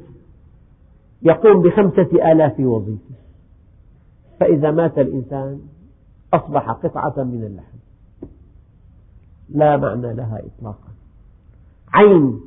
يقوم 1.23 1.63
بخمسة 1.63 2.33
آلاف 2.33 2.61
وظيفة 2.61 3.15
فإذا 4.41 4.71
مات 4.71 4.99
الإنسان 4.99 5.61
أصبح 6.35 6.71
قطعة 6.71 7.25
من 7.25 7.45
اللحم. 7.45 7.77
لا 9.49 9.77
معنى 9.77 10.15
لها 10.15 10.43
إطلاقا. 10.47 10.89
عين 11.93 12.41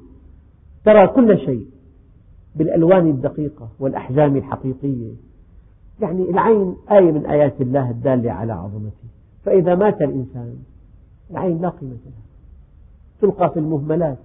ترى 0.86 1.08
كل 1.08 1.38
شيء 1.38 1.67
بالألوان 2.56 3.08
الدقيقة 3.10 3.69
والأحجام 3.80 4.36
الحقيقية. 4.36 5.13
يعني 6.02 6.30
العين 6.30 6.76
آية 6.91 7.12
من 7.12 7.26
آيات 7.26 7.62
الله 7.62 7.89
الدالة 7.89 8.32
على 8.32 8.54
عظمته. 8.54 9.08
فإذا 9.45 9.76
مات 9.76 10.02
الإنسان 10.02 10.56
العين 11.32 11.62
لا 11.62 11.69
قيمة 11.69 11.91
لها. 12.06 12.28
تلقى 13.21 13.50
في 13.50 13.60
المهملات. 13.60 14.17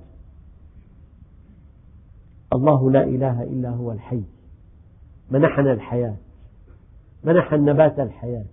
الله 2.53 2.91
لا 2.91 3.05
إله 3.05 3.43
إلا 3.43 3.71
هو 3.71 3.93
الحي. 3.93 4.23
منحنا 5.31 5.73
الحياة. 5.73 6.15
منح 7.25 7.53
النبات 7.53 8.01
الحياة. 8.01 8.45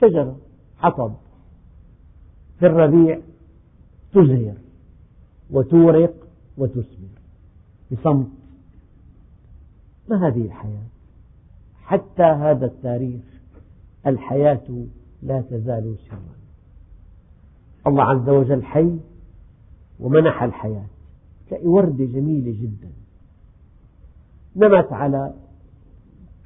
شجرة 0.00 0.36
حطب 0.78 1.12
في 2.58 2.66
الربيع 2.66 3.20
تزهر 4.12 4.54
وتورق 5.50 6.14
وتثمر 6.58 7.08
بصمت 7.92 8.28
ما 10.08 10.28
هذه 10.28 10.44
الحياة؟ 10.44 10.86
حتى 11.82 12.22
هذا 12.22 12.66
التاريخ 12.66 13.22
الحياة 14.06 14.86
لا 15.22 15.40
تزال 15.40 15.96
سرا. 16.08 16.36
الله 17.86 18.02
عز 18.02 18.28
وجل 18.28 18.64
حي 18.64 18.98
ومنح 20.00 20.42
الحياة 20.42 20.86
تلاقي 21.48 21.66
وردة 21.66 22.04
جميلة 22.04 22.62
جدا. 22.62 22.90
نمت 24.56 24.92
على 24.92 25.34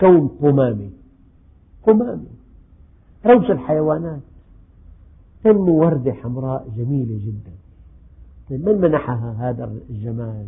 كون 0.01 0.29
قمامة 0.29 0.91
قمامة 1.83 2.34
روش 3.27 3.51
الحيوانات. 3.51 4.21
تنمو 5.45 5.81
وردة 5.81 6.13
حمراء 6.13 6.69
جميلة 6.77 7.19
جدا. 7.27 7.53
طيب 8.51 8.69
من 8.69 8.81
منحها 8.81 9.37
هذا 9.39 9.73
الجمال 9.91 10.47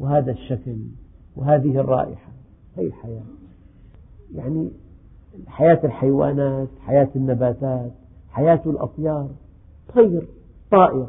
وهذا 0.00 0.32
الشكل 0.32 0.76
وهذه 1.36 1.80
الرائحة؟ 1.80 2.32
هي 2.76 2.86
الحياة. 2.86 3.22
يعني 4.34 4.70
حياة 5.46 5.80
الحيوانات 5.84 6.68
حياة 6.86 7.08
النباتات 7.16 7.92
حياة 8.30 8.60
الأطيار. 8.66 9.28
طير 9.94 10.26
طائر. 10.70 11.06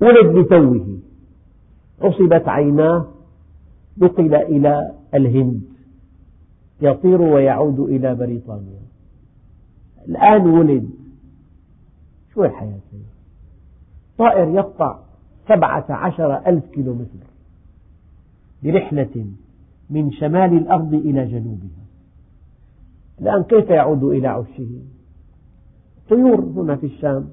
ولد 0.00 0.36
لتوه. 0.36 0.98
عصبت 2.02 2.48
عيناه 2.48 3.06
نقل 3.98 4.34
إلى 4.34 4.92
الهند. 5.14 5.75
يطير 6.80 7.22
ويعود 7.22 7.80
إلى 7.80 8.14
بريطانيا 8.14 8.80
الآن 10.08 10.46
ولد. 10.46 10.90
شو 12.34 12.44
الحياة؟ 12.44 12.80
طائر 14.18 14.48
يقطع 14.48 14.98
سبعة 15.48 15.86
عشر 15.88 16.36
ألف 16.46 16.64
كيلومتر 16.66 17.26
برحلة 18.62 19.26
من 19.90 20.12
شمال 20.12 20.56
الأرض 20.56 20.94
إلى 20.94 21.26
جنوبها. 21.26 21.86
الآن 23.20 23.42
كيف 23.42 23.70
يعود 23.70 24.04
إلى 24.04 24.28
عشه 24.28 24.68
طيور 26.10 26.40
هنا 26.40 26.76
في 26.76 26.86
الشام 26.86 27.28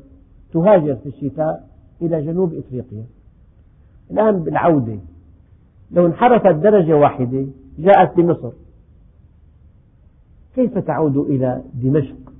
تهاجر 0.53 0.95
في 0.95 1.09
الشتاء 1.09 1.69
إلى 2.01 2.25
جنوب 2.25 2.53
إفريقيا. 2.53 3.05
الآن 4.11 4.43
بالعودة 4.43 4.99
لو 5.91 6.05
انحرفت 6.05 6.55
درجة 6.55 6.97
واحدة 6.97 7.45
جاءت 7.79 8.17
لمصر 8.17 8.51
كيف 10.55 10.77
تعود 10.77 11.17
إلى 11.17 11.61
دمشق 11.73 12.33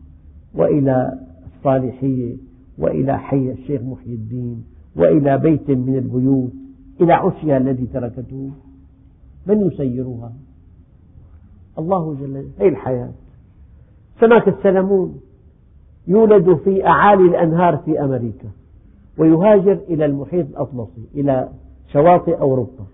وإلى 0.56 1.20
الصالحية 1.46 2.36
وإلى 2.78 3.20
حي 3.20 3.52
الشيخ 3.52 3.82
محي 3.82 4.10
الدين 4.10 4.64
وإلى 4.96 5.38
بيت 5.38 5.70
من 5.70 5.96
البيوت 5.96 6.52
إلى 7.02 7.14
عشها 7.14 7.58
الذي 7.58 7.86
تركته؟ 7.86 8.50
من 9.48 9.68
يسيرها؟ 9.68 10.34
الله 11.80 12.14
جل 12.14 12.46
هي 12.60 12.68
الحياة. 12.68 13.12
سمك 14.20 14.48
السلمون 14.48 15.20
يولد 16.08 16.56
في 16.56 16.88
أعالي 16.88 17.24
الأنهار 17.24 17.78
في 17.78 18.04
أمريكا 18.04 18.50
ويهاجر 19.18 19.80
إلى 19.90 20.06
المحيط 20.06 20.48
الأطلسي 20.50 21.06
إلى 21.16 21.50
شواطئ 21.94 22.40
أوروبا. 22.40 22.86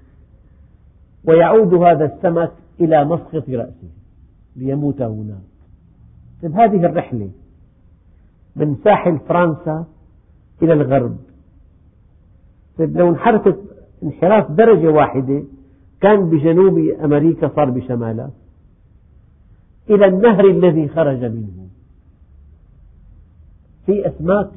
ويعود 1.28 1.74
هذا 1.74 2.06
السمك 2.06 2.52
إلى 2.80 3.06
مسقط 3.06 3.50
رأسه. 3.50 3.99
ليموت 4.60 5.02
هناك 5.02 5.42
طيب 6.42 6.52
هذه 6.52 6.86
الرحلة 6.86 7.30
من 8.56 8.76
ساحل 8.84 9.20
فرنسا 9.20 9.86
إلى 10.62 10.74
الغرب. 10.74 11.18
طيب 12.78 12.98
لو 12.98 13.10
انحرفت 13.10 13.58
انحراف 14.04 14.52
درجة 14.52 14.88
واحدة 14.88 15.44
كان 16.02 16.30
بجنوب 16.30 16.78
أمريكا 16.78 17.52
صار 17.56 17.70
بشمالها 17.70 18.32
إلى 19.90 20.06
النهر 20.06 20.46
الذي 20.50 20.88
خرج 20.88 21.26
منه. 21.26 21.68
في 23.86 24.08
أسماك 24.08 24.52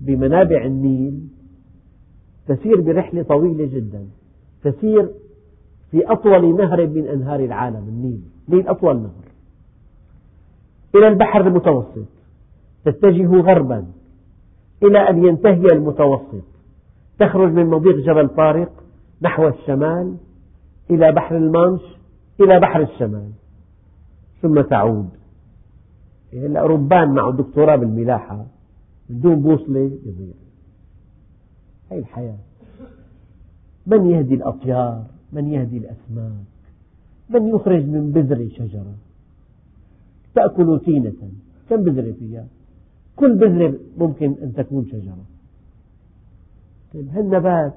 بمنابع 0.00 0.64
النيل 0.64 1.28
تسير 2.46 2.80
برحلة 2.80 3.22
طويلة 3.22 3.66
جدا. 3.66 4.06
تسير 4.62 5.10
في 5.90 6.12
أطول 6.12 6.56
نهر 6.56 6.86
من 6.86 7.06
أنهار 7.06 7.40
العالم 7.40 7.88
النيل. 7.88 8.20
النيل 8.48 8.68
أطول 8.68 8.96
نهر. 8.96 9.24
إلى 10.94 11.08
البحر 11.08 11.46
المتوسط. 11.46 12.08
تتجه 12.84 13.40
غربا. 13.40 13.86
إلى 14.82 14.98
أن 14.98 15.24
ينتهي 15.24 15.72
المتوسط. 15.72 16.44
تخرج 17.18 17.52
من 17.52 17.66
مضيق 17.66 17.96
جبل 17.96 18.28
طارق 18.28 18.72
نحو 19.22 19.48
الشمال. 19.48 20.16
إلى 20.90 21.12
بحر 21.12 21.36
المانش 21.36 21.82
إلى 22.40 22.60
بحر 22.60 22.82
الشمال. 22.82 23.30
ثم 24.42 24.60
تعود. 24.60 25.08
هلا 26.32 26.66
ربان 26.66 27.14
معه 27.14 27.32
دكتوراه 27.32 27.76
بالملاحة. 27.76 28.46
بدون 29.10 29.42
بوصلة 29.42 29.80
يضيع. 29.80 30.34
هي 31.90 31.98
الحياة. 31.98 32.38
من 33.86 34.10
يهدي 34.10 34.34
الأطيار؟ 34.34 35.15
من 35.36 35.48
يهدي 35.52 35.78
الأسماك؟ 35.78 36.46
من 37.30 37.48
يخرج 37.48 37.84
من 37.84 38.10
بذرة 38.10 38.48
شجرة؟ 38.48 38.94
تأكل 40.34 40.80
تينة 40.84 41.12
كم 41.68 41.76
بذرة 41.76 42.12
فيها؟ 42.12 42.46
كل 43.16 43.38
بذرة 43.38 43.74
ممكن 43.98 44.34
أن 44.42 44.52
تكون 44.54 44.86
شجرة. 44.86 45.24
طيب 46.94 47.08
هالنبات 47.08 47.74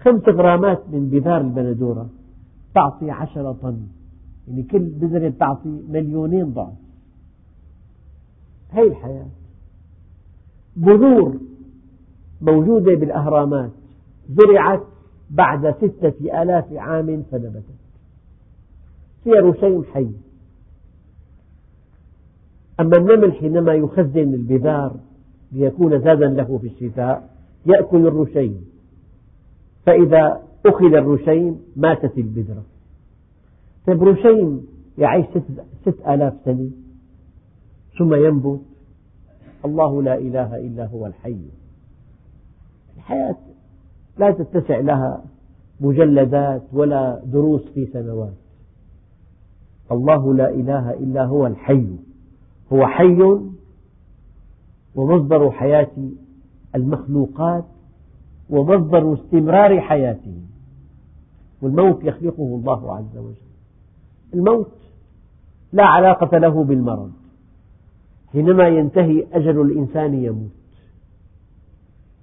خمس 0.00 0.28
غرامات 0.28 0.82
من 0.92 1.08
بذار 1.08 1.40
البندورة 1.40 2.08
تعطي 2.74 3.10
عشرة 3.10 3.52
طن. 3.52 3.86
يعني 4.48 4.62
كل 4.62 4.78
بذرة 4.78 5.32
تعطي 5.40 5.68
مليونين 5.88 6.52
ضعف. 6.52 6.74
هي 8.70 8.82
الحياة. 8.82 9.26
بذور 10.76 11.40
موجودة 12.40 12.94
بالأهرامات 12.94 13.70
زرعت 14.30 14.82
بعد 15.30 15.74
ستة 15.76 16.42
آلاف 16.42 16.72
عام 16.72 17.22
فنبتت. 17.30 17.64
فيها 19.24 19.40
رشيم 19.40 19.84
حي. 19.84 20.08
أما 22.80 22.96
النمل 22.96 23.32
حينما 23.32 23.74
يخزن 23.74 24.34
البذار 24.34 24.96
ليكون 25.52 26.00
زادا 26.00 26.28
له 26.28 26.58
في 26.58 26.66
الشتاء 26.66 27.30
يأكل 27.66 28.06
الرشيم 28.06 28.66
فإذا 29.86 30.42
أخذ 30.66 30.94
الرشيم 30.94 31.60
ماتت 31.76 32.18
البذرة. 32.18 32.62
طيب 33.86 34.02
رشيم 34.02 34.66
يعيش 34.98 35.26
ست 35.82 36.06
آلاف 36.08 36.34
سنة. 36.44 36.70
ثم 37.98 38.14
ينبت. 38.14 38.60
الله 39.64 40.02
لا 40.02 40.18
إله 40.18 40.56
إلا 40.56 40.86
هو 40.86 41.06
الحي. 41.06 41.36
الحياة 42.96 43.36
لا 44.18 44.30
تتسع 44.30 44.78
لها 44.80 45.24
مجلدات 45.80 46.62
ولا 46.72 47.22
دروس 47.24 47.62
في 47.74 47.86
سنوات. 47.86 48.34
الله 49.92 50.34
لا 50.34 50.50
إله 50.50 50.90
إلا 50.90 51.24
هو 51.24 51.46
الحي. 51.46 51.86
هو 52.72 52.86
حي 52.86 53.22
ومصدر 54.94 55.50
حياة 55.50 55.90
المخلوقات 56.74 57.64
ومصدر 58.50 59.14
استمرار 59.14 59.80
حياتهم 59.80 60.42
والموت 61.62 62.04
يخلقه 62.04 62.42
الله 62.42 62.94
عز 62.96 63.16
وجل. 63.16 63.34
الموت 64.34 64.70
لا 65.72 65.84
علاقة 65.84 66.38
له 66.38 66.64
بالمرض. 66.64 67.12
حينما 68.32 68.68
ينتهي 68.68 69.26
أجل 69.32 69.60
الإنسان 69.60 70.14
يموت. 70.14 70.63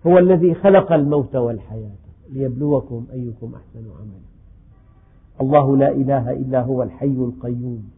هو 0.07 0.17
الذي 0.17 0.53
خلق 0.53 0.91
الموت 0.91 1.35
والحياة 1.35 1.95
ليبلوكم 2.29 3.05
أيكم 3.13 3.55
أحسن 3.55 3.89
عملا. 3.99 4.21
الله 5.41 5.77
لا 5.77 5.91
إله 5.91 6.31
إلا 6.31 6.61
هو 6.61 6.83
الحي 6.83 7.05
القيوم. 7.05 7.89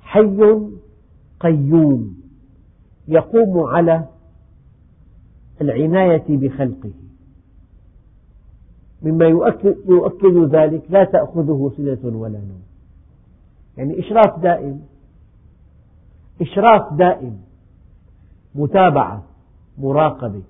حي 0.00 0.60
قيوم 1.40 2.16
يقوم 3.08 3.60
على 3.64 4.08
العناية 5.60 6.24
بخلقه. 6.28 6.92
مما 9.02 9.24
يؤكد, 9.24 9.76
يؤكد 9.88 10.54
ذلك 10.54 10.82
لا 10.90 11.04
تأخذه 11.04 11.72
سنة 11.76 12.16
ولا 12.16 12.38
نوم. 12.38 12.62
يعني 13.76 14.00
إشراف 14.00 14.38
دائم 14.40 14.80
إشراف 16.40 16.92
دائم 16.92 17.38
متابعة 18.54 19.22
مراقبة 19.78 20.42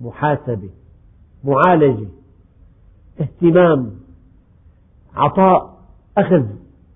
محاسبة 0.00 0.70
معالجة 1.44 2.08
اهتمام 3.20 3.90
عطاء 5.14 5.78
أخذ 6.18 6.46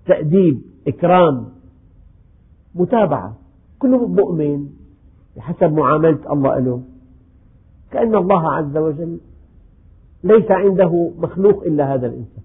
تأديب 0.05 0.61
إكرام 0.87 1.47
متابعة. 2.75 3.37
كل 3.79 3.89
مؤمن 3.89 4.69
بحسب 5.37 5.73
معاملة 5.73 6.33
الله 6.33 6.59
له. 6.59 6.83
كأن 7.91 8.15
الله 8.15 8.51
عز 8.51 8.77
وجل 8.77 9.19
ليس 10.23 10.51
عنده 10.51 11.11
مخلوق 11.17 11.63
إلا 11.63 11.93
هذا 11.93 12.07
الإنسان. 12.07 12.43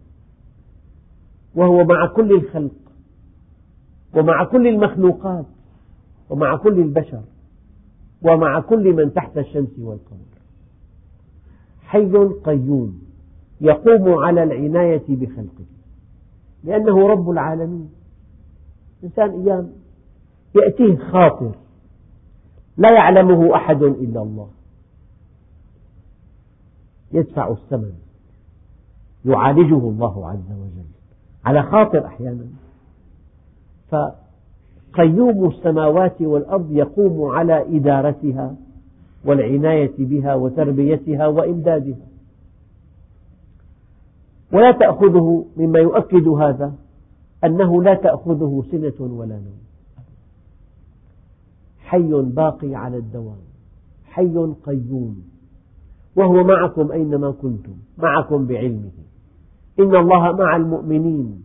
وهو 1.55 1.85
مع 1.85 2.07
كل 2.07 2.33
الخلق 2.33 2.73
ومع 4.15 4.45
كل 4.45 4.67
المخلوقات 4.67 5.47
ومع 6.31 6.57
كل 6.57 6.81
البشر 6.81 7.23
ومع 8.23 8.61
كل 8.61 8.95
من 8.95 9.15
تحت 9.15 9.39
الشمس 9.39 9.79
والقمر. 9.79 10.36
حي 11.97 12.17
قيوم 12.45 12.99
يقوم 13.61 14.15
على 14.25 14.43
العناية 14.43 15.05
بخلقه 15.09 15.65
لأنه 16.65 17.09
رب 17.09 17.31
العالمين. 17.31 17.91
إنسان 19.05 19.31
أيام 19.31 19.73
يأتيه 20.55 20.97
خاطر 20.97 21.53
لا 22.77 22.93
يعلمه 22.93 23.57
أحد 23.57 23.83
إلا 23.83 24.23
الله. 24.23 24.49
يدفع 27.13 27.51
الثمن 27.51 27.93
يعالجه 29.25 29.79
الله 29.79 30.29
عز 30.29 30.53
وجل 30.53 30.87
على 31.45 31.63
خاطر 31.63 32.07
أحيانا. 32.07 32.47
قيوم 34.95 35.49
السماوات 35.49 36.23
والأرض 36.23 36.73
يقوم 36.73 37.31
على 37.31 37.77
إدارتها 37.77 38.57
والعناية 39.25 39.95
بها 39.99 40.35
وتربيتها 40.35 41.27
وإمدادها. 41.27 42.07
ولا 44.53 44.73
تأخذه 44.73 45.45
مما 45.57 45.79
يؤكد 45.79 46.29
هذا 46.29 46.75
أنه 47.45 47.83
لا 47.83 47.95
تأخذه 47.95 48.65
سنة 48.71 49.13
ولا 49.13 49.35
نوم. 49.35 49.61
حي 51.79 52.23
باقي 52.23 52.75
على 52.75 52.97
الدوام. 52.97 53.39
حي 54.05 54.55
قيوم. 54.65 55.23
وهو 56.17 56.45
معكم 56.45 56.93
أينما 56.93 57.31
كنتم. 57.31 57.75
معكم 57.99 58.47
بعلمه. 58.47 58.91
إن 59.79 59.97
الله 59.97 60.33
مع 60.33 60.57
المؤمنين. 60.57 61.43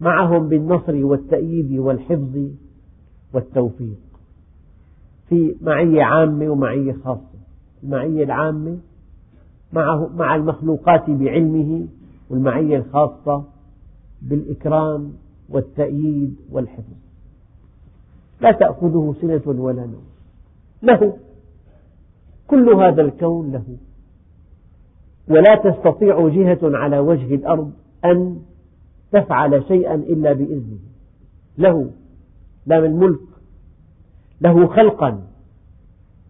معهم 0.00 0.48
بالنصر 0.48 1.04
والتأييد 1.04 1.72
والحفظ 1.78 2.38
والتوفيق. 3.34 4.07
في 5.28 5.56
معية 5.62 6.02
عامة 6.02 6.48
ومعية 6.48 6.92
خاصة. 6.92 7.38
المعية 7.82 8.24
العامة 8.24 8.78
مع 10.14 10.34
المخلوقات 10.34 11.10
بعلمه 11.10 11.86
والمعية 12.30 12.76
الخاصة 12.76 13.44
بالإكرام 14.22 15.12
والتأييد 15.48 16.36
والحفظ. 16.50 16.96
لا 18.40 18.52
تأخذه 18.52 19.14
سنة 19.20 19.42
ولا 19.46 19.86
نوم. 19.86 20.04
له. 20.82 21.16
كل 22.46 22.68
هذا 22.68 23.02
الكون 23.02 23.52
له. 23.52 23.76
ولا 25.28 25.54
تستطيع 25.54 26.28
جهة 26.28 26.58
على 26.62 26.98
وجه 26.98 27.34
الأرض 27.34 27.72
أن 28.04 28.38
تفعل 29.12 29.64
شيئا 29.68 29.94
إلا 29.94 30.32
بإذنه. 30.32 30.78
له. 31.58 31.90
لا 32.66 32.80
من 32.80 32.96
ملك 32.96 33.27
له 34.40 34.66
خلقا 34.66 35.20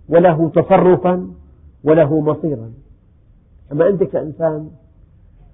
وله 0.09 0.49
تصرفا 0.49 1.31
وله 1.85 2.21
مصيرا. 2.21 2.73
أما 3.73 3.88
أنت 3.88 4.03
كإنسان 4.03 4.71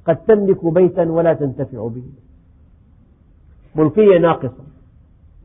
قد 0.06 0.16
تملك 0.16 0.64
بيتا 0.64 1.10
ولا 1.10 1.34
تنتفع 1.34 1.88
به. 1.88 2.04
ملكية 3.76 4.18
ناقصة. 4.18 4.64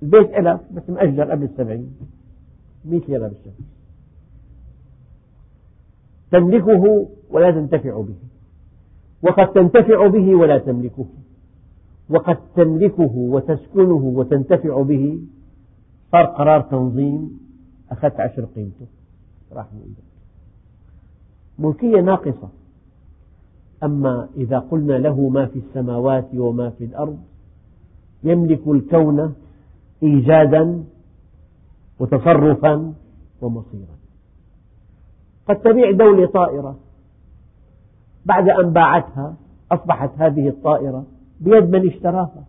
البيت 0.04 0.32
لك 0.32 0.60
بس 0.72 0.89
مأجر 0.89 1.32
قبل 1.32 1.43
السبعين. 1.43 1.95
مئة 2.86 3.08
ليرة 3.08 3.28
بالشهر. 3.28 3.54
تملكه 6.32 7.08
ولا 7.30 7.52
تنتفع 7.52 8.02
به. 8.02 8.15
وقد 9.24 9.54
تنتفع 9.54 10.08
به 10.08 10.36
ولا 10.36 10.58
تملكه. 10.58 11.06
وقد 12.10 12.38
تملكه 12.56 13.15
وتسكنه 13.15 14.04
وتنتفع 14.15 14.82
به 14.82 15.19
صار 16.12 16.26
قرار 16.26 16.62
تنظيم 16.62 17.39
أخذت 17.91 18.19
عشر 18.19 18.45
قيمته. 18.45 18.88
راح 19.52 19.74
من 19.74 19.82
إيدك 19.82 20.10
ملكية 21.60 22.02
ناقصة. 22.02 22.50
أما 23.84 24.30
إذا 24.38 24.60
قلنا 24.60 24.93
له 24.93 25.30
ما 25.30 25.45
في 25.45 25.60
السماوات 25.60 26.28
وما 26.36 26.69
في 26.69 26.86
الأرض 26.86 27.19
يملك 28.24 28.67
الكون 28.67 29.34
إيجادا 30.04 30.84
وتصرفا 32.00 32.93
ومصيرا. 33.41 33.95
قد 35.48 35.62
تبيع 35.62 35.91
دولة 35.91 36.26
طائرة. 36.26 36.80
بعد 38.26 38.50
أن 38.50 38.74
باعتها 38.74 39.36
أصبحت 39.72 40.12
هذه 40.17 40.50
الطائرة 40.50 41.06
بيد 41.41 41.63
من 41.63 41.88
اشتراها. 41.88 42.43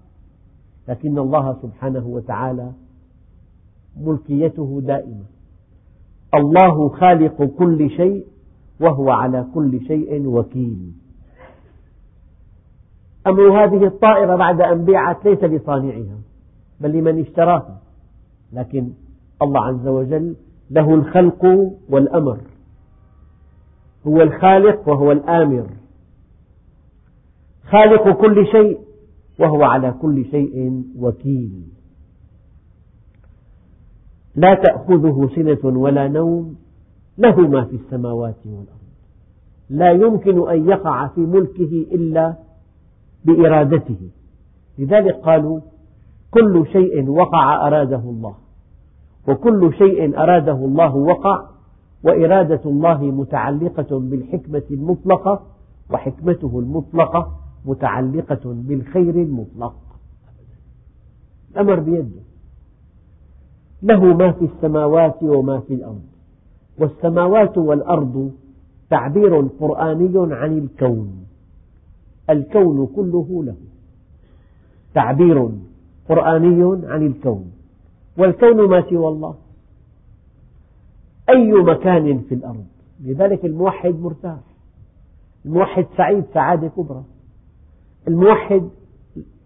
لكن 0.88 1.18
الله 1.18 1.56
سبحانه 1.62 2.06
وتعالى 2.06 2.72
ملكيته 4.00 4.80
دائمة. 4.84 5.24
الله 6.34 6.88
خالق 6.88 7.42
كل 7.44 7.90
شيء 7.90 8.26
وهو 8.80 9.10
على 9.10 9.46
كل 9.54 9.80
شيء 9.86 10.26
وكيل. 10.26 10.92
أمر 13.26 13.64
هذه 13.64 13.86
الطائرة 13.86 14.36
بعد 14.36 14.60
أن 14.60 14.84
بيعت 14.84 15.24
ليس 15.24 15.44
لصانعها 15.44 16.18
بل 16.80 16.92
لمن 16.92 17.20
اشتراها. 17.20 17.80
لكن 18.52 18.90
الله 19.42 19.64
عز 19.64 19.86
وجل 19.86 20.36
له 20.70 20.94
الخلق 20.94 21.72
والأمر. 21.88 22.38
هو 24.06 24.22
الخالق 24.22 24.88
وهو 24.88 25.12
الآمر. 25.12 25.66
خالق 27.70 28.10
كل 28.10 28.46
شيء 28.46 28.78
وهو 29.38 29.62
على 29.62 29.94
كل 30.02 30.24
شيء 30.24 30.84
وكيل. 30.98 31.79
لا 34.40 34.54
تأخذه 34.54 35.28
سنة 35.34 35.78
ولا 35.78 36.08
نوم 36.08 36.56
له 37.18 37.36
ما 37.48 37.64
في 37.64 37.76
السماوات 37.76 38.36
والأرض. 38.46 38.90
لا 39.70 39.92
يمكن 39.92 40.50
أن 40.50 40.68
يقع 40.68 41.06
في 41.06 41.20
ملكه 41.20 41.86
إلا 41.92 42.34
بإرادته. 43.24 44.10
لذلك 44.78 45.14
قالوا 45.14 45.60
كل 46.30 46.66
شيء 46.72 47.08
وقع 47.08 47.66
أراده 47.66 48.02
الله. 48.04 48.34
وكل 49.28 49.74
شيء 49.78 50.18
أراده 50.18 50.52
الله 50.52 50.96
وقع 50.96 51.46
وإرادة 52.04 52.60
الله 52.66 53.04
متعلقة 53.04 53.98
بالحكمة 53.98 54.62
المطلقة 54.70 55.42
وحكمته 55.90 56.58
المطلقة 56.58 57.36
متعلقة 57.64 58.40
بالخير 58.44 59.14
المطلق. 59.14 59.74
الأمر 61.50 61.80
بيده. 61.80 62.29
له 63.82 64.04
ما 64.04 64.32
في 64.32 64.44
السماوات 64.44 65.22
وما 65.22 65.60
في 65.60 65.74
الأرض. 65.74 66.02
والسماوات 66.78 67.58
والأرض 67.58 68.32
تعبير 68.90 69.40
قرآني 69.60 70.34
عن 70.34 70.58
الكون. 70.58 71.26
الكون 72.30 72.86
كله 72.86 73.44
له. 73.44 73.56
تعبير 74.94 75.50
قرآني 76.08 76.86
عن 76.86 77.06
الكون. 77.06 77.52
والكون 78.18 78.68
ما 78.68 78.82
سوى 78.90 79.08
الله. 79.08 79.34
أي 81.28 81.52
مكان 81.52 82.20
في 82.28 82.34
الأرض؟ 82.34 82.64
لذلك 83.04 83.44
الموحد 83.44 83.94
مرتاح. 84.00 84.40
الموحد 85.46 85.86
سعيد 85.96 86.24
سعادة 86.34 86.68
كبرى. 86.68 87.02
الموحد 88.08 88.68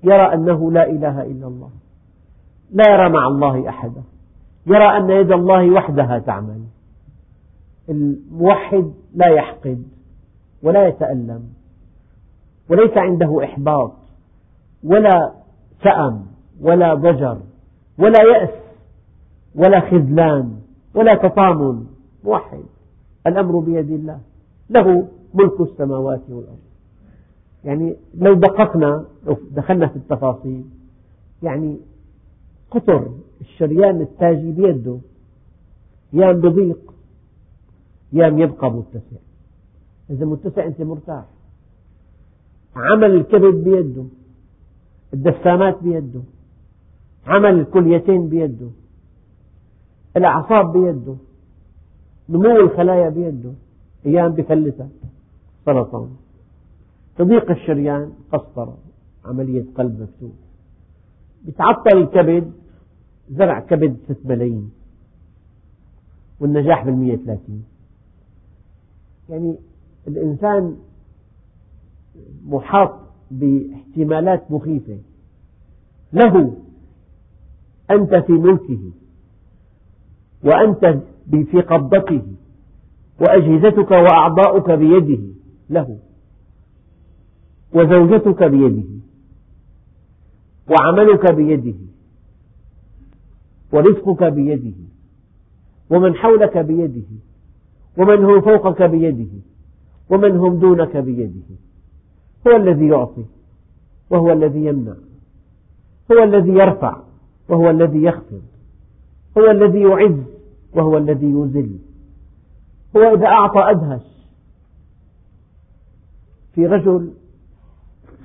يرى 0.05 0.35
أنه 0.35 0.73
لا 0.73 0.91
إله 0.91 1.23
إلا 1.23 1.47
الله. 1.47 1.71
لا 2.73 2.85
يرى 2.93 3.09
مع 3.09 3.27
الله 3.29 3.69
أحدا. 3.69 4.03
يرى 4.67 4.97
أن 4.97 5.11
يد 5.11 5.33
الله 5.33 5.71
وحدها 5.71 6.19
تعمل. 6.19 6.61
الموحد 7.89 8.93
لا 9.15 9.29
يحقد 9.29 9.83
ولا 10.63 10.89
يتألم 10.89 11.43
وليس 12.71 12.97
عنده 12.97 13.45
إحباط 13.45 13.93
ولا 14.85 15.33
سأم 15.85 16.27
ولا 16.61 16.95
ضجر 16.95 17.39
ولا 17.99 18.23
يأس 18.23 18.51
ولا 19.55 19.81
خذلان 19.81 20.57
ولا 20.95 21.15
تطامن. 21.15 21.87
موحد. 22.25 22.63
الأمر 23.27 23.59
بيد 23.59 23.91
الله. 23.91 24.21
له 24.71 25.09
ملك 25.35 25.61
السماوات 25.61 26.21
والأرض. 26.29 26.59
يعني 27.65 27.97
لو 28.15 28.35
دققنا 28.35 29.05
لو 29.27 29.37
دخلنا 29.51 29.87
في 29.87 29.97
التفاصيل 29.97 30.65
يعني 31.43 31.79
قطر 32.71 33.09
الشريان 33.41 34.01
التاجي 34.01 34.53
بيده 34.53 34.99
يام 36.13 36.41
بضيق 36.41 36.95
يام 38.13 38.39
يبقى 38.39 38.71
متسع. 38.71 39.17
إذا 40.11 40.27
متسع 40.27 40.67
أنت 40.67 40.81
مرتاح. 40.81 41.25
عمل 42.77 43.11
الكبد 43.11 43.65
بيده 43.65 44.05
الدسامات 45.15 45.83
بيده 45.83 46.21
عمل 47.27 47.61
الكليتين 47.61 48.29
بيده 48.29 48.69
الأعصاب 50.17 50.73
بيده 50.73 51.17
نمو 52.29 52.57
الخلايا 52.61 53.09
بيده 53.09 53.53
أيام 54.07 54.33
بفلتها 54.33 54.89
سرطان 55.67 56.09
تضيق 57.17 57.51
الشريان 57.51 58.13
قسطرة 58.33 58.77
عملية 59.25 59.65
قلب 59.77 60.01
مفتوح. 60.03 60.31
بتعطل 61.47 61.99
الكبد 61.99 62.53
زرع 63.31 63.61
كبد 63.61 63.97
ست 64.09 64.27
ملايين 64.27 64.71
والنجاح 66.41 66.85
بالمية 66.85 67.17
ثلاثين 67.17 67.65
يعني 69.29 69.57
الإنسان 70.09 70.77
محاط 72.47 73.01
باحتمالات 73.31 74.51
مخيفة. 74.51 74.99
له 76.13 76.57
أنت 77.91 78.15
في 78.15 78.33
ملكه 78.33 78.93
وأنت 80.45 81.03
في 81.31 81.61
قبضته 81.61 82.23
وأجهزتك 83.21 83.91
وأعضاؤك 83.91 84.71
بيده 84.71 85.23
له 85.71 85.99
وزوجتك 87.75 88.43
بيده 88.43 88.89
وعملك 90.71 91.35
بيده. 91.35 91.75
ورزقك 93.75 94.25
بيده 94.25 94.77
ومن 95.91 96.15
حولك 96.15 96.59
بيده 96.59 97.09
ومن 97.99 98.25
هم 98.25 98.41
فوقك 98.41 98.83
بيده 98.83 99.33
ومن 100.11 100.37
هم 100.37 100.59
دونك 100.59 100.97
بيده. 100.97 101.57
هو 102.47 102.57
الذي 102.57 102.87
يعطي 102.89 103.25
وهو 104.11 104.33
الذي 104.33 104.65
يمنع. 104.65 104.95
هو 106.13 106.23
الذي 106.23 106.51
يرفع 106.51 107.03
وهو 107.49 107.71
الذي 107.71 108.03
يخفض. 108.03 108.43
هو 109.39 109.51
الذي 109.51 109.81
يعز 109.81 110.23
وهو 110.75 110.99
الذي 110.99 111.27
يذل. 111.27 111.79
هو 112.97 113.15
إذا 113.15 113.27
أعطى 113.27 113.71
أدهش. 113.71 114.03
في 116.55 116.67
رجل 116.67 117.11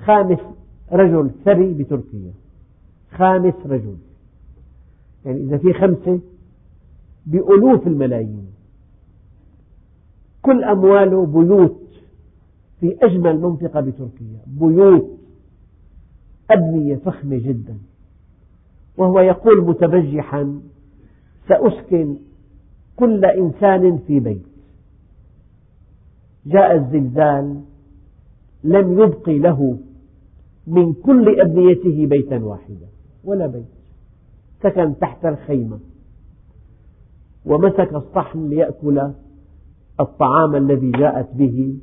خامس 0.04 0.38
رجل 0.92 1.30
ثري 1.44 1.74
بتركيا. 1.74 2.32
خامس 3.12 3.54
رجل. 3.66 3.96
يعني 5.24 5.40
إذا 5.40 5.58
في 5.58 5.72
خمسة 5.72 6.20
بألوف 7.26 7.86
الملايين. 7.86 8.46
كل 10.42 10.64
أمواله 10.64 11.26
بيوت 11.26 11.80
في 12.80 12.96
أجمل 13.02 13.40
منطقة 13.40 13.80
بتركيا. 13.80 14.40
بيوت 14.46 15.18
أبنية 16.50 16.96
فخمة 16.96 17.38
جدا. 17.38 17.78
وهو 18.96 19.20
يقول 19.20 19.64
متبجحا 19.66 20.60
سأسكن 21.48 22.16
كل 22.96 23.24
إنسان 23.24 23.98
في 23.98 24.20
بيت. 24.20 24.46
جاء 26.46 26.76
الزلزال 26.76 27.60
لم 28.64 29.00
يبق 29.00 29.28
له 29.28 29.78
من 30.66 30.92
كل 30.92 31.40
أبنيته 31.40 32.06
بيتا 32.06 32.44
واحدا 32.44 32.86
ولا 33.24 33.46
بيت. 33.46 33.79
سكن 34.62 34.98
تحت 34.98 35.24
الخيمة 35.24 35.78
ومسك 37.46 37.94
الصحن 37.94 38.48
ليأكل 38.48 39.12
الطعام 40.00 40.56
الذي 40.56 40.90
جاءت 40.90 41.34
به 41.34 41.78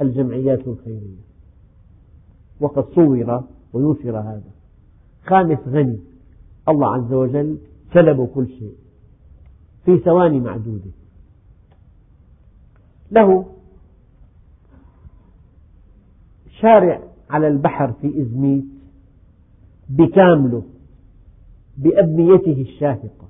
الجمعيات 0.00 0.68
الخيرية. 0.68 1.24
وقد 2.60 2.84
صور 2.94 3.44
ونشر 3.72 4.18
هذا. 4.18 4.50
خامس 5.26 5.58
غني. 5.68 6.00
الله 6.68 6.94
عز 6.94 7.12
وجل 7.12 7.58
سلبه 7.94 8.26
كل 8.26 8.48
شيء 8.48 8.74
في 9.84 9.98
ثواني 9.98 10.40
معدودة. 10.40 10.90
له 13.10 13.46
شارع 16.60 17.02
على 17.30 17.48
البحر 17.48 17.92
في 17.92 18.22
إزميت 18.22 18.64
بكامله. 19.88 20.62
بأبنيته 21.76 22.60
الشاهقة 22.60 23.28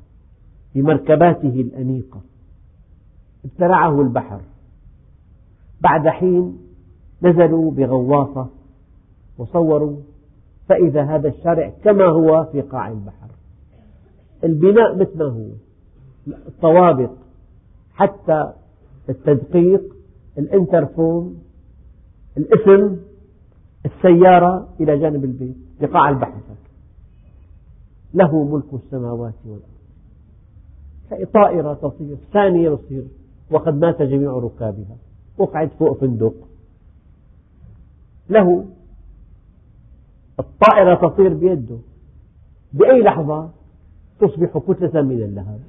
بمركباته 0.74 1.61
الأنيقة. 1.61 2.20
ابتلعه 3.44 4.00
البحر. 4.00 4.40
بعد 5.80 6.09
حين 6.09 6.59
نزلوا 7.22 7.70
بغواصة 7.70 8.48
وصوروا 9.38 9.96
فإذا 10.68 11.02
هذا 11.02 11.28
الشارع 11.28 11.72
كما 11.85 12.04
هو 12.04 12.44
في 12.52 12.61
قاع 12.61 12.88
البحر. 12.88 13.28
البناء 14.44 14.96
مثل 14.96 15.18
ما 15.18 15.24
هو 15.24 15.46
الطوابق 16.28 17.11
حتى 17.94 18.52
التدقيق 19.09 19.83
الانترفون 20.38 21.42
الاسم 22.37 22.96
السيارة 23.87 24.68
إلى 24.80 24.98
جانب 24.98 25.24
البيت 25.24 25.57
بقاع 25.80 26.09
البحر. 26.09 26.40
له 28.14 28.44
ملك 28.44 28.74
السماوات 28.74 29.35
والأرض. 29.44 29.74
طائرة 31.35 31.74
تطير 31.74 32.16
ثانية 32.33 32.74
تصير 32.74 33.05
وقد 33.50 33.74
مات 33.74 34.03
جميع 34.03 34.33
ركابها. 34.33 34.96
وقعت 35.38 35.72
فوق 35.72 36.00
فندق. 36.00 36.35
له 38.31 38.66
الطائرة 40.40 41.09
تطير 41.09 41.35
بيده. 41.35 41.79
بأي 42.72 43.03
لحظة 43.03 43.50
تصبح 44.20 44.59
كتلة 44.59 45.03
من 45.03 45.22
اللهب. 45.22 45.61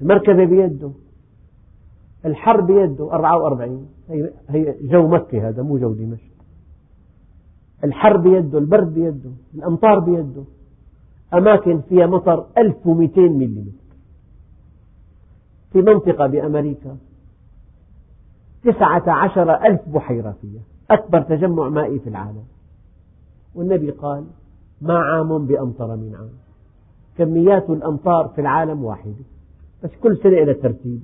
المركبة 0.00 0.44
بيده. 0.44 0.90
الحر 2.24 2.60
بيده. 2.60 3.12
44 3.12 3.88
هي 4.48 4.74
جو 4.82 5.08
مكة 5.08 5.48
هذا 5.48 5.62
مو 5.62 5.78
جو 5.78 5.92
دمشق. 5.92 6.34
الحر 7.84 8.16
بيده 8.16 8.58
البرد 8.58 8.94
بيده 8.94 9.30
الأمطار 9.54 9.98
بيده. 9.98 10.44
أماكن 11.34 11.80
فيها 11.80 12.06
مطر 12.06 12.46
1200 12.58 13.20
ملم 13.20 13.72
في 15.72 15.82
منطقة 15.82 16.26
بأمريكا 16.26 16.96
تسعة 18.64 19.10
عشر 19.10 19.54
ألف 19.54 19.88
بحيرة 19.88 20.36
فيها. 20.42 20.62
أكبر 20.90 21.22
تجمع 21.22 21.68
مائي 21.68 21.98
في 21.98 22.08
العالم. 22.08 22.44
والنبي 23.54 23.90
قال 23.90 24.24
ما 24.80 24.98
عام 24.98 25.46
بأمطر 25.46 25.96
من 25.96 26.14
عام. 26.14 26.30
كميات 27.18 27.70
الأمطار 27.70 28.28
في 28.28 28.40
العالم 28.40 28.84
واحدة. 28.84 29.24
بس 29.84 29.90
كل 30.02 30.18
سنة 30.22 30.42
إلى 30.42 30.54
ترتيب. 30.54 31.02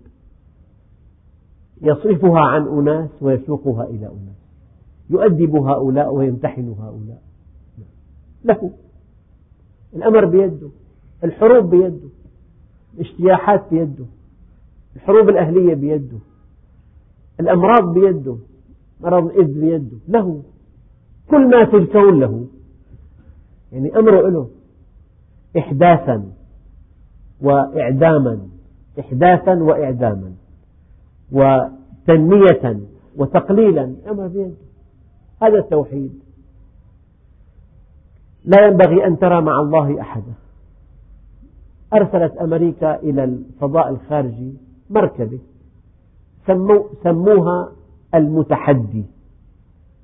يصرفها 1.82 2.40
عن 2.40 2.68
أناس 2.68 3.10
ويسوقها 3.22 3.84
إلى 3.84 4.06
أناس. 4.06 4.40
يؤدب 5.10 5.56
هؤلاء 5.56 6.14
ويمتحن 6.14 6.74
هؤلاء. 6.78 7.22
له. 8.44 8.70
الأمر 9.96 10.24
بيده 10.24 10.68
الحروب 11.24 11.70
بيده 11.70 12.08
الاجتياحات 12.94 13.64
بيده 13.70 14.04
الحروب 14.96 15.28
الأهلية 15.28 15.74
بيده 15.74 16.18
الأمراض 17.40 17.94
بيده 17.94 18.36
مرض 19.00 19.24
الإيدز 19.24 19.58
بيده 19.58 19.96
له 20.08 20.42
كل 21.30 21.48
ما 21.50 21.64
في 21.64 21.76
الكون 21.76 22.20
له. 22.20 22.46
يعني 23.72 23.98
أمره 23.98 24.28
له 24.28 24.50
إحداثا 25.58 26.32
وإعداما 27.40 28.48
إحداثا 29.00 29.54
وإعداما 29.54 30.32
وتنمية 31.32 32.80
وتقليلا 33.16 33.94
أمر 34.10 34.26
بيده. 34.26 34.54
هذا 35.42 35.58
التوحيد. 35.58 36.20
لا 38.44 38.66
ينبغي 38.66 39.06
أن 39.06 39.18
ترى 39.18 39.40
مع 39.40 39.60
الله 39.60 40.00
أحدا. 40.00 40.32
أرسلت 41.94 42.36
أمريكا 42.36 43.00
إلى 43.02 43.24
الفضاء 43.24 43.88
الخارجي 43.88 44.54
مركبة. 44.90 45.38
سموها 47.04 47.72
المتحدي. 48.14 49.04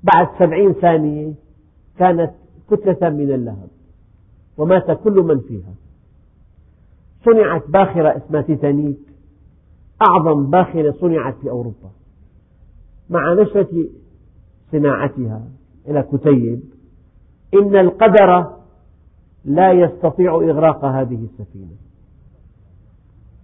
بعد 0.03 0.27
سبعين 0.39 0.73
ثانية 0.73 1.33
كانت 1.97 2.31
كتلة 2.71 3.09
من 3.09 3.31
اللهب. 3.31 3.67
ومات 4.57 4.91
كل 4.91 5.13
من 5.13 5.39
فيها. 5.39 5.73
صنعت 7.25 7.69
باخرة 7.69 8.17
اسمها 8.17 8.41
تيتانيك. 8.41 8.99
أعظم 10.01 10.49
باخرة 10.49 10.91
صنعت 10.91 11.35
في 11.41 11.49
أوروبا. 11.49 11.91
مع 13.09 13.33
نشرة 13.33 13.85
صناعتها 14.71 15.47
إلى 15.87 16.03
كتيب 16.03 16.61
إن 17.53 17.75
القدر 17.75 18.57
لا 19.45 19.71
يستطيع 19.71 20.35
إغراق 20.35 20.85
هذه 20.85 21.23
السفينة. 21.23 21.75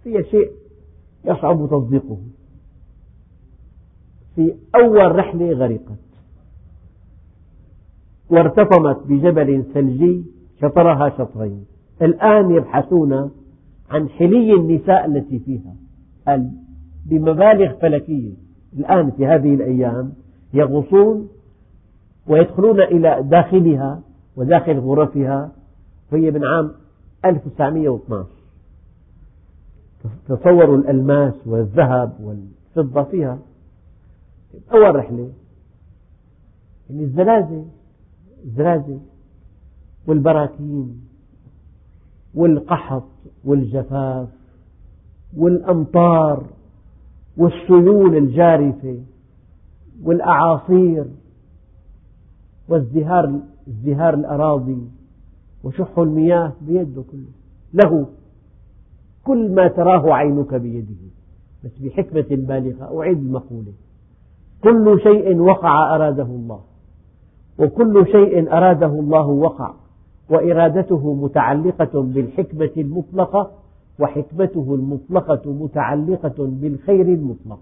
هي 0.04 0.24
شيء 0.24 0.50
يصعب 1.24 1.68
تصديقه. 1.70 2.18
في 4.34 4.54
أول 4.74 5.16
رحلة 5.16 5.52
غرقت. 5.52 6.04
وارتطمت 8.30 9.06
بجبل 9.06 9.64
ثلجي 9.74 10.24
شطرها 10.62 11.08
شطرين. 11.18 11.64
الآن 12.02 12.50
يبحثون 12.50 13.30
عن 13.90 14.08
حلي 14.08 14.52
النساء 14.54 15.06
التي 15.06 15.38
فيها. 15.38 15.74
بمبالغ 17.06 17.72
فلكية. 17.72 18.32
الآن 18.78 19.10
في 19.10 19.26
هذه 19.26 19.54
الأيام 19.54 20.12
يغوصون 20.54 21.28
ويدخلون 22.26 22.80
إلى 22.80 23.22
داخلها 23.22 24.00
وداخل 24.36 24.78
غرفها 24.78 25.52
وهي 26.12 26.30
من 26.30 26.44
عام 26.44 26.72
1912 27.24 28.44
تصوروا 30.28 30.76
الألماس 30.76 31.34
والذهب 31.46 32.12
والفضة 32.20 33.02
فيها. 33.02 33.38
أول 34.72 34.96
رحلة. 34.96 35.30
يعني 36.90 37.02
الزلازل 37.02 37.64
الزلازل 38.44 38.98
والبراكين 40.06 41.00
والقحط 42.34 43.08
والجفاف 43.44 44.28
والأمطار 45.36 46.46
والسيول 47.36 48.16
الجارفة 48.16 48.98
والأعاصير. 50.02 51.04
وازدهار 52.68 53.40
ازدهار 53.68 54.14
الأراضي 54.14 54.88
وشح 55.64 55.98
المياه 55.98 56.52
بيده 56.60 57.02
كله. 57.02 57.32
له 57.74 58.06
كل 59.24 59.54
ما 59.54 59.68
تراه 59.68 60.12
عينك 60.12 60.54
بيده. 60.54 60.94
بس 61.64 61.78
بحكمة 61.78 62.26
بالغة 62.30 63.00
أعيد 63.00 63.18
المقولة 63.18 63.72
كل 64.62 65.00
شيء 65.02 65.38
وقع 65.38 65.94
أراده 65.94 66.22
الله. 66.22 66.60
وكل 67.58 68.06
شيء 68.12 68.52
أراده 68.52 68.86
الله 68.86 69.26
وقع. 69.26 69.74
وإرادته 70.30 71.14
متعلقة 71.14 72.02
بالحكمة 72.02 72.70
المطلقة 72.76 73.50
وحكمته 74.00 74.74
المطلقة 74.74 75.52
متعلقة 75.52 76.34
بالخير 76.38 77.06
المطلق. 77.06 77.60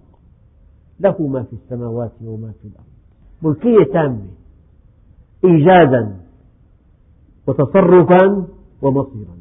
له 1.00 1.26
ما 1.26 1.42
في 1.42 1.52
السماوات 1.52 2.12
وما 2.24 2.52
في 2.62 2.68
الأرض. 2.68 2.86
ملكية 3.42 3.92
تامة. 3.92 4.26
إيجادا 5.44 6.16
وتصرفا 7.46 8.46
ومصيرا. 8.82 9.36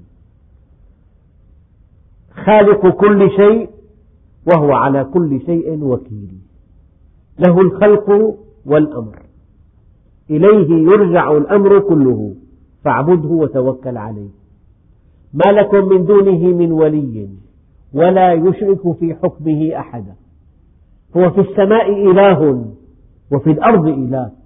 خالق 2.45 2.87
كل 2.87 3.29
شيء 3.29 3.69
وهو 4.47 4.71
على 4.71 5.03
كل 5.03 5.41
شيء 5.45 5.83
وكيل. 5.83 6.37
له 7.39 7.61
الخلق 7.61 8.37
والأمر. 8.65 9.19
إليه 10.29 10.91
يرجع 10.91 11.31
الأمر 11.31 11.79
كله. 11.79 12.35
فاعبده 12.83 13.29
وتوكل 13.29 13.97
عليه. 13.97 14.29
ما 15.33 15.51
لكم 15.51 15.89
من 15.89 16.05
دونه 16.05 16.47
من 16.57 16.71
ولي 16.71 17.29
ولا 17.93 18.33
يشرك 18.33 18.97
في 18.99 19.15
حكمه 19.15 19.79
أحدا 19.79 20.15
هو 21.17 21.29
في 21.29 21.41
السماء 21.41 22.11
إله 22.11 22.65
وفي 23.31 23.51
الأرض 23.51 23.87
إله. 23.87 24.40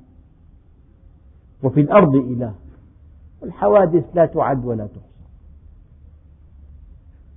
وفي 1.63 1.81
الأرض 1.81 2.15
إله. 2.15 2.53
الحوادث 3.43 4.03
لا 4.15 4.25
تعد 4.25 4.65
ولا 4.65 4.87
تحصى. 4.87 5.25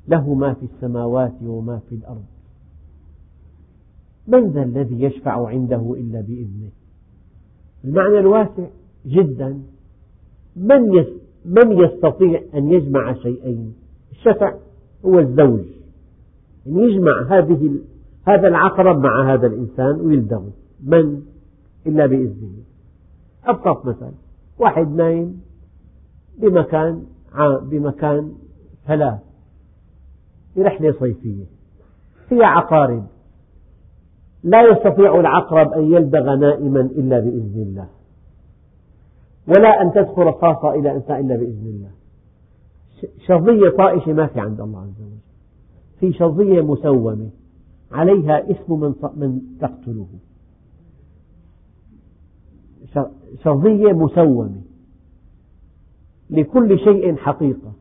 له 0.08 0.34
ما 0.34 0.54
في 0.54 0.66
السماوات 0.74 1.34
وما 1.42 1.80
في 1.88 1.94
الأرض. 1.94 2.24
من 4.26 4.50
ذا 4.50 4.62
الذي 4.62 5.02
يشفع 5.02 5.48
عنده 5.48 5.94
إلا 5.98 6.20
بإذنه؟ 6.20 6.70
المعنى 7.84 8.18
الواسع 8.18 8.66
جدا. 9.06 9.62
من 10.56 11.04
من 11.44 11.72
يستطيع 11.72 12.42
أن 12.54 12.72
يجمع 12.72 13.14
شيئين؟ 13.14 13.74
الشفع 14.10 14.54
هو 15.04 15.18
الزوج. 15.18 15.64
يعني 16.66 16.82
يجمع 16.82 17.22
هذه 17.30 17.78
هذا 18.24 18.48
العقرب 18.48 18.98
مع 18.98 19.34
هذا 19.34 19.46
الإنسان 19.46 20.00
ويلدغه 20.00 20.50
من؟ 20.82 21.22
إلا 21.86 22.06
بإذنه. 22.06 22.62
أبسط 23.48 23.86
مثل 23.86 24.12
واحد 24.58 24.88
نايم 24.94 25.42
بمكان 26.38 27.06
بمكان 27.62 28.32
فلاة 28.86 29.18
في 30.54 30.62
رحلة 30.62 30.92
صيفية. 31.00 31.44
فيها 32.28 32.46
عقارب. 32.46 33.06
لا 34.42 34.62
يستطيع 34.62 35.20
العقرب 35.20 35.72
أن 35.72 35.92
يلدغ 35.92 36.34
نائما 36.34 36.80
إلا 36.80 37.20
بإذن 37.20 37.62
الله. 37.62 37.88
ولا 39.48 39.82
أن 39.82 39.92
تدخل 39.92 40.22
رصاصة 40.22 40.74
إلى 40.74 40.92
إنسان 40.92 41.20
إلا 41.20 41.36
بإذن 41.36 41.66
الله. 41.66 41.90
شظية 43.26 43.76
طائشة 43.76 44.12
ما 44.12 44.26
في 44.26 44.40
عند 44.40 44.60
الله 44.60 44.80
عز 44.80 45.00
وجل. 45.00 45.18
في 46.00 46.12
شظية 46.12 46.60
مسومة. 46.62 47.30
عليها 47.92 48.50
اسم 48.50 48.94
من 49.16 49.40
تقتله. 49.60 50.06
شظية 53.44 53.92
مسومة 53.92 54.60
لكل 56.30 56.78
شيء 56.78 57.16
حقيقة 57.16 57.72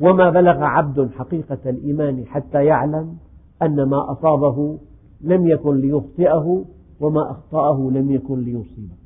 وما 0.00 0.30
بلغ 0.30 0.62
عبد 0.62 1.10
حقيقة 1.10 1.58
الإيمان 1.66 2.26
حتى 2.26 2.64
يعلم 2.64 3.16
أن 3.62 3.82
ما 3.82 4.12
أصابه 4.12 4.78
لم 5.20 5.46
يكن 5.46 5.76
ليخطئه 5.76 6.64
وما 7.00 7.30
أخطأه 7.30 7.90
لم 7.94 8.10
يكن 8.10 8.40
ليصيبه. 8.40 9.02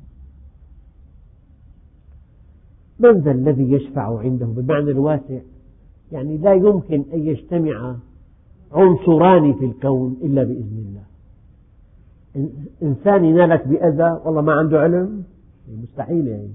من 2.99 3.19
ذا 3.19 3.31
الذي 3.31 3.71
يشفع 3.71 4.19
عنده 4.19 4.45
بالمعنى 4.45 4.91
الواسع؟ 4.91 5.39
يعني 6.11 6.37
لا 6.37 6.53
يمكن 6.53 7.03
أن 7.13 7.19
يجتمع 7.19 7.95
عنصران 8.71 9.53
في 9.53 9.65
الكون 9.65 10.17
إلا 10.23 10.43
بإذن 10.43 10.85
الله. 10.87 11.03
إنسان 12.83 13.25
ينالك 13.25 13.67
بأذى 13.67 14.21
والله 14.25 14.41
ما 14.41 14.53
عنده 14.53 14.79
علم 14.79 15.23
مستحيل 15.67 16.27
يعني 16.27 16.53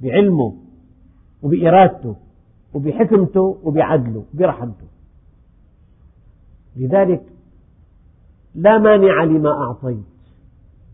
بعلمه 0.00 0.54
وبإرادته 1.42 2.16
وبحكمته 2.74 3.58
وبعدله 3.64 4.24
وبرحمته. 4.34 4.86
لذلك 6.76 7.22
لا 8.54 8.78
مانع 8.78 9.24
لما 9.24 9.50
أعطيت 9.50 9.96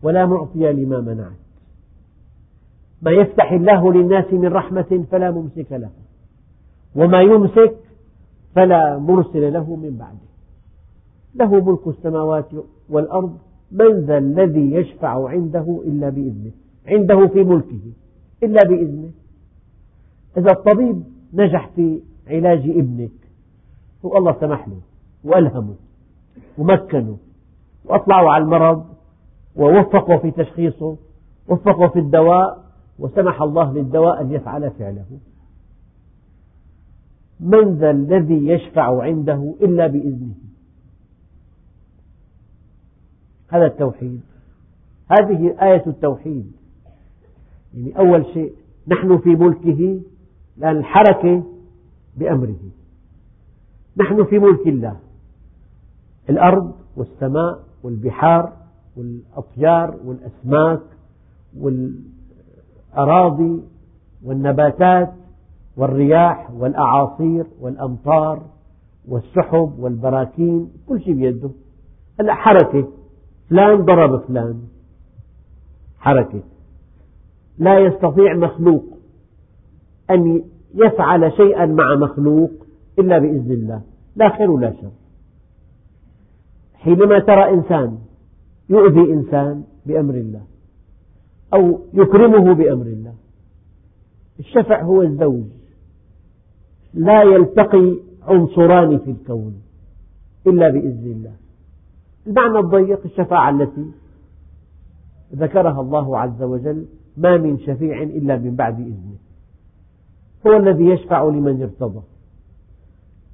ولا 0.03 0.25
معطي 0.25 0.73
لما 0.73 1.01
منعت. 1.01 1.39
ما 3.01 3.11
يفتح 3.11 3.51
الله 3.51 3.93
للناس 3.93 4.33
من 4.33 4.47
رحمة 4.47 5.05
فلا 5.11 5.31
ممسك 5.31 5.71
له 5.71 5.89
وما 6.95 7.21
يمسك 7.21 7.75
فلا 8.55 8.97
مرسل 8.97 9.53
له 9.53 9.75
من 9.75 9.97
بعده. 9.97 10.29
له 11.35 11.63
ملك 11.63 11.87
السماوات 11.87 12.49
والأرض 12.89 13.37
من 13.71 13.99
ذا 13.99 14.17
الذي 14.17 14.71
يشفع 14.71 15.29
عنده 15.29 15.81
إلا 15.85 16.09
بإذنه. 16.09 16.51
عنده 16.87 17.27
في 17.27 17.43
ملكه 17.43 17.81
إلا 18.43 18.63
بإذنه. 18.63 19.11
إذا 20.37 20.51
الطبيب 20.51 21.03
نجح 21.33 21.69
في 21.75 22.01
علاج 22.27 22.69
ابنك 22.69 23.11
هو 24.05 24.17
الله 24.17 24.35
سمح 24.39 24.67
له 24.67 24.81
وألهمه 25.23 25.75
ومكنه 26.57 27.17
وأطلعوا 27.85 28.31
على 28.31 28.43
المرض 28.43 28.85
ووفقوا 29.55 30.17
في 30.17 30.31
تشخيصه 30.31 30.97
وفقوا 31.47 31.87
في 31.87 31.99
الدواء 31.99 32.65
وسمح 32.99 33.41
الله 33.41 33.73
للدواء 33.73 34.21
أن 34.21 34.31
يفعل 34.31 34.71
فعله. 34.71 35.05
من 37.39 37.75
ذا 37.75 37.91
الذي 37.91 38.47
يشفع 38.47 39.03
عنده 39.03 39.55
إلا 39.61 39.87
بإذنه؟ 39.87 40.35
هذا 43.47 43.65
التوحيد. 43.65 44.21
هذه 45.11 45.55
آية 45.61 45.83
التوحيد. 45.87 46.51
يعني 47.73 47.99
أول 47.99 48.25
شيء 48.33 48.53
نحن 48.87 49.17
في 49.17 49.29
ملكه 49.29 49.99
لأن 50.57 50.77
الحركة 50.77 51.43
بأمره. 52.17 52.59
نحن 53.97 54.25
في 54.25 54.39
ملك 54.39 54.67
الله. 54.67 54.95
الأرض 56.29 56.71
والسماء 56.97 57.59
والبحار 57.83 58.53
والأطيار 58.97 59.95
والأسماك 60.05 60.79
والأراضي 61.57 63.61
والنباتات 64.23 65.13
والرياح 65.77 66.51
والأعاصير 66.51 67.45
والأمطار 67.61 68.41
والسحب 69.07 69.73
والبراكين 69.79 70.71
كل 70.87 71.01
شيء 71.01 71.13
بيده. 71.13 71.49
هلأ 72.19 72.33
حركة 72.33 72.87
فلان 73.49 73.85
ضرب 73.85 74.21
فلان. 74.21 74.61
حركة. 75.99 76.41
لا 77.59 77.79
يستطيع 77.79 78.35
مخلوق 78.35 78.83
أن 80.09 80.43
يفعل 80.73 81.33
شيئا 81.33 81.65
مع 81.65 81.95
مخلوق 81.95 82.51
إلا 82.99 83.19
بإذن 83.19 83.51
الله 83.51 83.81
لا 84.15 84.37
خير 84.37 84.51
ولا 84.51 84.73
شر. 84.81 84.91
حينما 86.73 87.19
ترى 87.19 87.53
إنسان 87.53 87.97
يؤذي 88.69 89.13
إنسان 89.13 89.63
بأمر 89.85 90.13
الله 90.13 90.41
أو 91.53 91.79
يكرمه 91.93 92.53
بأمر 92.53 92.85
الله 92.85 93.13
الشفع 94.39 94.81
هو 94.83 95.01
الزوج 95.01 95.45
لا 96.93 97.23
يلتقي 97.23 97.95
عنصران 98.27 98.97
في 98.97 99.11
الكون 99.11 99.61
إلا 100.47 100.69
بإذن 100.69 101.11
الله. 101.11 101.33
المعنى 102.27 102.59
الضيق 102.59 102.99
الشفاعة 103.05 103.49
التي 103.49 103.85
ذكرها 105.35 105.81
الله 105.81 106.17
عز 106.17 106.43
وجل 106.43 106.85
ما 107.19 107.37
من 107.37 107.59
شفيع 107.59 108.03
إلا 108.03 108.37
من 108.37 108.55
بعد 108.55 108.79
إذنه. 108.79 109.15
هو 110.47 110.57
الذي 110.57 110.85
يشفع 110.85 111.23
لمن 111.23 111.61
ارتضى. 111.61 112.01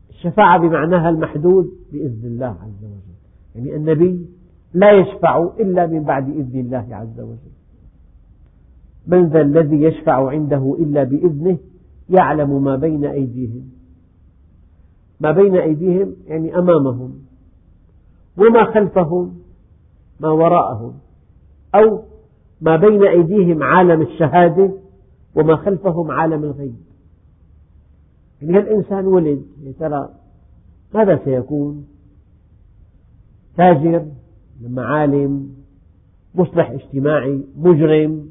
الشفاعة 0.10 0.60
بمعناها 0.60 1.10
المحدود 1.10 1.72
بإذن 1.92 2.28
الله 2.28 2.46
عز 2.46 2.84
وجل. 2.84 3.16
يعني 3.56 3.76
النبي 3.76 4.26
لا 4.74 4.92
يشفع 4.92 5.50
إلا 5.60 5.88
من 5.88 6.04
بعد 6.04 6.30
إذن 6.30 6.60
الله 6.60 6.96
عز 6.96 7.20
وجل. 7.20 7.56
من 9.08 9.28
ذا 9.28 9.42
الذي 9.42 9.82
يشفع 9.82 10.30
عنده 10.30 10.76
إلا 10.80 11.04
بإذنه 11.04 11.58
يعلم 12.10 12.64
ما 12.64 12.76
بين 12.76 13.06
أيديهم. 13.06 13.72
ما 15.20 15.32
بين 15.32 15.56
أيديهم 15.56 16.16
يعني 16.28 16.58
أمامهم. 16.58 17.14
وما 18.38 18.64
خلفهم 18.64 19.38
ما 20.20 20.30
وراءهم. 20.30 20.94
أو 21.76 22.04
ما 22.66 22.76
بين 22.76 23.08
أيديهم 23.08 23.64
عالم 23.64 24.02
الشهادة 24.02 24.72
وما 25.36 25.56
خلفهم 25.56 26.12
عالم 26.12 26.44
الغيب. 26.44 26.76
يعني 28.42 28.58
هالإنسان 28.58 29.06
ولد 29.06 29.46
يا 29.64 29.72
ترى 29.80 30.10
ماذا 30.94 31.20
سيكون؟ 31.26 31.88
تاجر 33.58 34.06
معالم 34.62 35.50
مصلح 36.36 36.70
اجتماعي 36.70 37.44
مجرم 37.58 38.30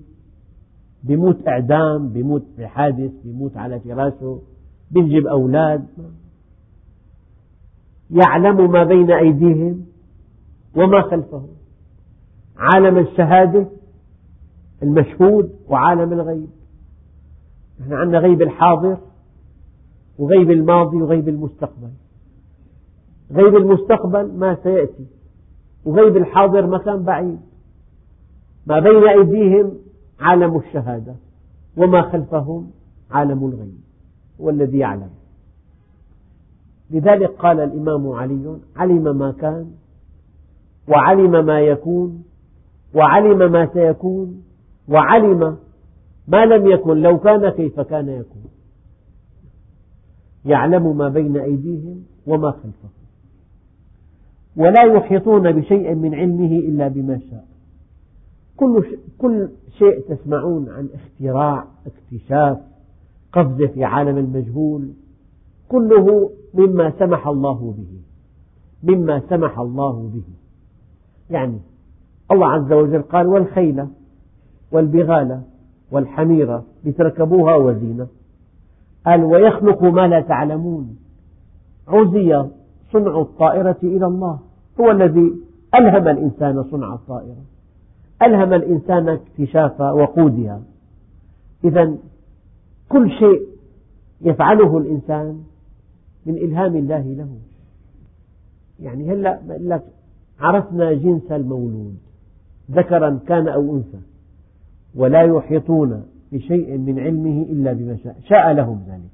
بيموت 1.05 1.49
إعدام 1.49 2.09
بيموت 2.09 2.45
بحادث 2.59 3.13
بيموت 3.25 3.57
على 3.57 3.81
فراشه 3.81 4.41
بينجب 4.91 5.27
أولاد. 5.27 5.87
يعلم 8.11 8.73
ما 8.73 8.85
بين 8.85 9.11
أيديهم 9.11 9.87
وما 10.77 11.03
خلفهم. 11.03 11.49
عالم 12.57 12.99
الشهادة 12.99 13.67
المشهود 14.83 15.53
وعالم 15.69 16.13
الغيب. 16.13 16.49
نحن 17.81 17.93
عندنا 17.93 18.19
غيب 18.19 18.43
الحاضر 18.43 18.99
وغيب 20.19 20.51
الماضي 20.51 21.03
وغيب 21.03 21.29
المستقبل. 21.29 21.91
غيب 23.33 23.57
المستقبل 23.57 24.33
ما 24.39 24.57
سيأتي 24.63 25.07
وغيب 25.85 26.17
الحاضر 26.17 26.67
مكان 26.67 27.03
بعيد. 27.03 27.41
ما 28.67 28.81
بين 28.81 29.09
أيديهم 29.09 29.75
عالم 30.21 30.57
الشهادة 30.57 31.15
وما 31.77 32.03
خلفهم 32.03 32.71
عالم 33.11 33.45
الغيب. 33.45 33.81
هو 34.41 34.51
الذي 34.51 34.79
يعلم. 34.79 35.11
لذلك 36.91 37.31
قال 37.31 37.61
الإمام 37.61 38.09
علي 38.09 38.59
علم 38.77 39.19
ما 39.19 39.33
كان 39.33 39.71
وعلم 40.89 41.47
ما 41.47 41.61
يكون 41.61 42.25
وعلم 42.95 43.53
ما 43.53 43.69
سيكون 43.73 44.43
وعلم 44.89 45.57
ما 46.29 46.45
لم 46.45 46.71
يكن 46.71 47.03
لو 47.03 47.19
كان 47.19 47.49
كيف 47.49 47.81
كان 47.81 48.09
يكون. 48.09 48.45
يعلم 50.45 50.97
ما 50.97 51.09
بين 51.09 51.37
أيديهم 51.37 52.05
وما 52.27 52.51
خلفهم. 52.51 52.91
ولا 54.57 54.83
يحيطون 54.83 55.53
بشيء 55.53 55.95
من 55.95 56.15
علمه 56.15 56.59
إلا 56.59 56.89
بما 56.89 57.21
شاء. 57.31 57.45
كل 58.57 58.85
كل 59.19 59.49
شيء 59.79 60.01
تسمعون 60.01 60.69
عن 60.69 60.89
اختراع 60.95 61.67
اكتشاف 61.87 62.59
قفزة 63.33 63.67
في 63.67 63.85
عالم 63.85 64.19
المجهول 64.19 64.89
كله 65.69 66.31
مما 66.55 66.93
سمح 66.99 67.27
الله 67.27 67.75
به. 67.79 68.01
مما 68.95 69.23
سمح 69.29 69.59
الله 69.59 70.11
به. 70.15 70.25
يعني 71.31 71.59
الله 72.31 72.47
عز 72.47 72.73
وجل 72.73 73.03
قال 73.03 73.27
والخيل 73.27 73.87
والبغال 74.75 75.41
والحمير 75.91 76.61
لتركبوها 76.85 77.57
وزينة. 77.57 78.07
قال 79.07 79.25
ويخلق 79.25 79.83
ما 79.83 80.09
لا 80.09 80.21
تعلمون. 80.21 80.97
عزي 81.89 82.45
صنع 82.93 83.21
الطائرة 83.21 83.77
إلى 83.83 84.07
الله. 84.07 84.39
هو 84.81 84.91
الذي 84.91 85.33
ألهم 85.75 86.09
الإنسان 86.09 86.65
صنع 86.71 86.95
الطائرة. 86.95 87.45
ألهم 88.23 88.53
الإنسان 88.53 89.09
اكتشاف 89.09 89.81
وقودها. 89.81 90.63
إذا 91.65 91.95
كل 92.89 93.11
شيء 93.11 93.43
يفعله 94.21 94.79
الإنسان 94.79 95.43
من 96.27 96.37
إلهام 96.37 96.77
الله 96.77 97.01
له. 97.03 97.29
يعني 98.81 99.13
هلا 99.13 99.41
لك 99.49 99.83
عرفنا 100.41 100.93
جنس 100.93 101.33
المولود. 101.33 101.97
ذكرا 102.71 103.21
كان 103.27 103.49
أو 103.49 103.77
أنثى. 103.77 104.14
ولا 104.97 105.23
يحيطون 105.23 106.03
بشيء 106.33 106.79
من 106.79 106.99
علمه 106.99 107.43
إلا 107.43 107.73
بما 107.73 107.97
شاء. 107.97 108.17
شاء 108.29 108.53
لهم 108.53 108.83
ذلك. 108.89 109.11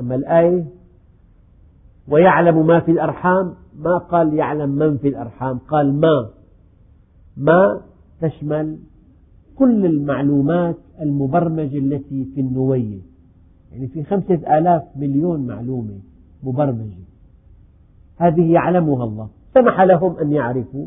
أما 0.00 0.14
الآية 0.14 0.64
ويعلم 2.08 2.66
ما 2.66 2.80
في 2.80 2.90
الأرحام 2.90 3.54
ما 3.78 3.98
قال 3.98 4.34
يعلم 4.34 4.70
من 4.70 4.98
في 4.98 5.08
الأرحام 5.08 5.58
قال 5.58 6.00
ما. 6.00 6.28
ما 7.36 7.80
تشمل 8.20 8.78
كل 9.56 9.86
المعلومات 9.86 10.76
المبرمجة 11.00 11.78
التي 11.78 12.24
في 12.34 12.40
النوية 12.40 12.98
يعني 13.72 13.88
في 13.88 14.04
خمسة 14.04 14.58
آلاف 14.58 14.82
مليون 14.96 15.46
معلومة 15.46 15.98
مبرمجة. 16.42 17.06
هذه 18.16 18.52
يعلمها 18.52 19.04
الله. 19.04 19.28
سمح 19.54 19.80
لهم 19.80 20.16
أن 20.16 20.32
يعرفوا 20.32 20.86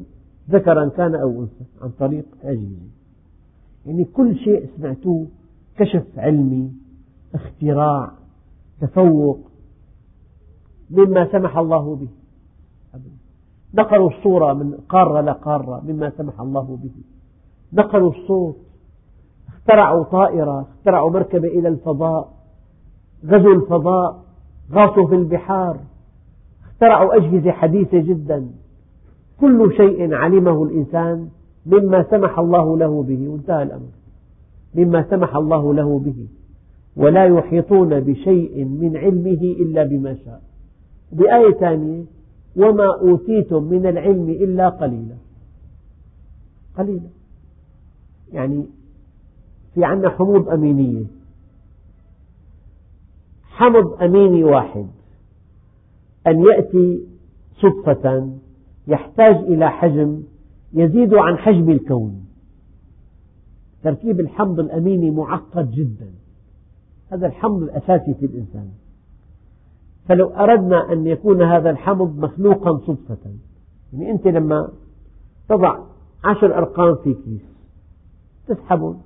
ذكرا 0.49 0.89
كان 0.89 1.16
أو 1.16 1.41
أنثى 1.41 1.66
عن 1.82 1.89
طريق 1.89 2.26
أجهزة. 2.43 2.99
يعني 3.86 4.04
كل 4.04 4.36
شيء 4.36 4.70
سمعتوه 4.78 5.28
كشف 5.78 6.06
علمي 6.18 6.72
اختراع 7.36 8.12
تفوق 8.82 9.40
مما 10.90 11.32
سمح 11.32 11.58
الله 11.58 11.96
به. 11.96 12.08
نقلوا 13.74 14.10
الصورة 14.10 14.54
من 14.54 14.74
قارة 14.90 15.22
لقارة 15.22 15.84
مما 15.88 16.10
سمح 16.18 16.42
الله 16.42 16.80
به. 16.84 16.92
نقلوا 17.74 18.12
الصوت 18.12 18.58
اخترعوا 19.48 20.04
طائرة 20.04 20.62
اخترعوا 20.62 21.12
مركبة 21.12 21.48
إلى 21.48 21.68
الفضاء 21.68 22.34
غزوا 23.26 23.54
الفضاء 23.54 24.24
غاصوا 24.72 25.08
في 25.08 25.16
البحار 25.16 25.80
اخترعوا 26.66 27.16
أجهزة 27.16 27.52
حديثة 27.52 28.00
جدا. 28.00 28.52
كل 29.40 29.74
شيء 29.78 30.14
علمه 30.14 30.64
الإنسان. 30.64 31.30
مما 31.66 32.05
سمح 32.12 32.39
الله 32.39 32.78
له 32.78 33.03
به 33.03 33.28
وانتهى 33.30 33.64
الأمر. 33.64 33.89
مما 34.76 35.05
سمح 35.10 35.36
الله 35.36 35.74
له 35.74 35.99
به. 35.99 36.28
ولا 36.95 37.26
يحيطون 37.26 37.99
بشيء 37.99 38.66
من 38.66 38.97
علمه 38.97 39.41
إلا 39.41 39.84
بما 39.84 40.16
شاء. 40.26 40.41
بآية 41.12 41.51
ثانية 41.51 42.03
وما 42.57 42.99
أوتيتم 43.01 43.64
من 43.64 43.86
العلم 43.86 44.30
إلا 44.30 44.70
قليلا. 44.70 45.16
قليلا. 46.78 47.10
يعني 48.34 48.66
في 49.74 49.86
عندنا 49.86 50.10
حموض 50.10 50.49
أمينية. 50.49 51.05
حمض 53.43 54.03
أميني 54.03 54.43
واحد. 54.43 54.88
أن 56.28 56.43
يأتي 56.45 57.03
صدفة 57.62 58.30
يحتاج 58.88 59.36
إلى 59.36 59.70
حجم 59.70 60.24
يزيد 60.74 61.13
عن 61.13 61.38
حجم 61.38 61.70
الكون. 61.70 62.26
تركيب 63.84 64.20
الحمض 64.20 64.59
الأميني 64.59 65.11
معقد 65.11 65.72
جدا. 65.72 66.11
هذا 67.11 67.28
الحمض 67.28 67.61
الأساسي 67.63 68.13
في 68.13 68.26
الإنسان. 68.26 68.70
فلو 70.09 70.30
أردنا 70.30 70.93
أن 70.93 71.07
يكون 71.07 71.41
هذا 71.41 71.70
الحمض 71.70 72.20
مخلوقا 72.20 72.78
صدفة 72.78 73.17
يعني 73.93 74.11
أنت 74.11 74.28
لما 74.28 74.70
تضع 75.49 75.80
عشر 76.24 76.57
أرقام 76.57 76.95
في 76.95 77.13
كيس 77.13 77.41
تسحبهم 78.47 79.01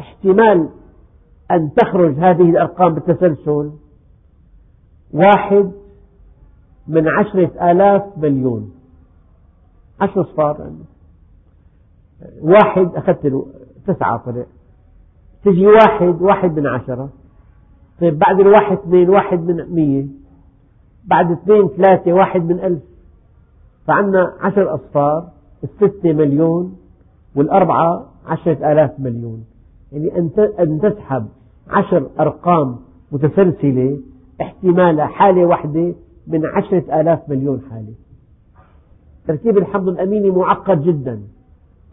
احتمال 0.00 0.68
أن 1.50 1.74
تخرج 1.74 2.14
هذه 2.14 2.50
الأرقام 2.50 2.94
بالتسلسل 2.94 3.70
واحد 5.12 5.72
من 6.88 7.08
عشرة 7.08 7.70
آلاف 7.70 8.18
مليون 8.18 8.70
عشر 10.00 10.20
أصفار. 10.20 10.70
واحد 12.42 12.90
أخذت 12.94 13.26
له 13.26 13.46
تسعة 13.86 14.16
طلع 14.16 14.44
تجي 15.44 15.66
واحد 15.66 16.22
واحد 16.22 16.58
من 16.58 16.66
عشرة. 16.66 17.08
طيب 18.00 18.18
بعد 18.18 18.40
الواحد 18.40 18.78
اثنين 18.78 19.10
واحد 19.10 19.40
من 19.40 19.74
مية. 19.74 20.06
بعد 21.04 21.30
اثنين 21.30 21.68
ثلاثة 21.68 22.12
واحد 22.12 22.44
من 22.44 22.60
ألف. 22.60 22.82
فعندنا 23.86 24.32
عشر 24.40 24.74
أصفار 24.74 25.28
الستة 25.64 26.12
مليون 26.12 26.76
والأربعة 27.36 28.06
عشرة 28.26 28.72
آلاف 28.72 29.00
مليون. 29.00 29.44
يعني 29.92 30.18
أن 30.58 30.80
تسحب 30.82 31.26
عشر 31.68 32.06
أرقام 32.20 32.76
متسلسلة 33.12 33.98
احتمالها 34.40 35.06
حالة 35.06 35.46
واحدة 35.46 35.94
من 36.26 36.46
عشرة 36.46 37.00
آلاف 37.00 37.28
مليون 37.28 37.60
حالة. 37.70 37.94
تركيب 39.26 39.58
الحمض 39.58 39.88
الأميني 39.88 40.30
معقد 40.30 40.82
جدا. 40.82 41.22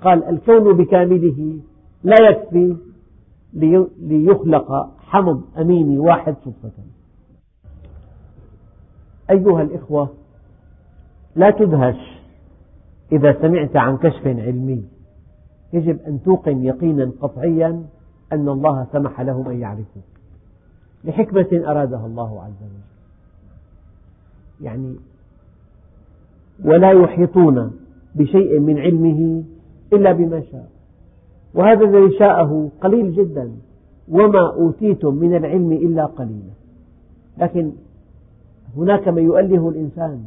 قال 0.02 0.24
الكون 0.24 0.78
بكامله 0.78 1.60
لا 2.04 2.16
يكفي 2.30 2.78
ليخلق 4.00 4.98
حمض 5.00 5.44
أميني 5.58 6.00
واحد 6.00 6.36
صدفة. 6.46 6.84
أيها 9.30 9.62
الإخوة 9.62 10.10
لا 11.36 11.52
تدهش 11.52 12.20
إذا 13.12 13.42
سمعت 13.42 13.76
عن 13.76 13.98
كشف 13.98 14.28
علمي. 14.28 14.86
يجب 15.74 16.00
أن 16.08 16.24
توقن 16.24 16.64
يقينا 16.64 17.12
قطعيا 17.22 17.86
أن 18.34 18.50
الله 18.50 18.88
سمح 18.92 19.22
لهم 19.22 19.48
أن 19.48 19.60
يعرفوا 19.60 20.02
لحكمة 21.04 21.48
أرادها 21.54 22.06
الله 22.06 22.44
عز 22.44 22.62
وجل. 22.62 22.84
يعني 24.62 24.96
ولا 26.66 26.92
يحيطون 26.92 27.72
بشيء 28.16 28.60
من 28.60 28.80
علمه 28.80 29.44
إلا 29.94 30.12
بما 30.12 30.42
شاء. 30.52 30.70
وهذا 31.54 31.86
الذي 31.86 32.18
شاءه 32.18 32.70
قليل 32.82 33.14
جدا 33.16 33.52
وما 34.12 34.54
أوتيتم 34.54 35.16
من 35.16 35.36
العلم 35.36 35.72
إلا 35.72 36.06
قليلا. 36.06 36.54
لكن 37.38 37.72
هناك 38.78 39.08
من 39.08 39.24
يؤله 39.24 39.70
الإنسان. 39.70 40.24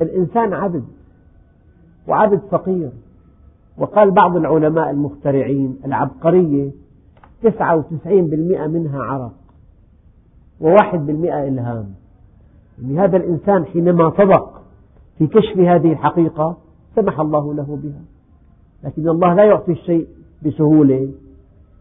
الإنسان 0.00 0.52
عبد 0.52 0.84
وعبد 2.08 2.40
فقير. 2.50 2.90
وقال 3.78 4.10
بعض 4.10 4.36
العلماء 4.36 4.90
المخترعين 4.90 5.78
العبقرية 5.84 6.70
تسعة 7.42 7.76
وتسعين 7.76 8.26
بالمئة 8.26 8.66
منها 8.66 9.02
عرق 9.02 9.32
وواحد 10.60 11.06
بالمئة 11.06 11.48
إلهام. 11.48 11.86
يعني 12.82 13.00
هذا 13.00 13.16
الإنسان 13.16 13.64
حينما 13.64 14.10
صدق 14.10 14.61
في 15.22 15.40
كشف 15.40 15.58
هذه 15.58 15.92
الحقيقة 15.92 16.56
سمح 16.96 17.20
الله 17.20 17.54
له 17.54 17.78
بها. 17.82 18.02
لكن 18.84 19.08
الله 19.08 19.34
لا 19.34 19.44
يعطي 19.44 19.72
الشيء 19.72 20.08
بسهولة 20.46 21.12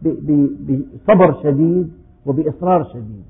بصبر 0.02 1.44
شديد 1.44 1.94
وبإصرار 2.26 2.84
شديد. 2.84 3.24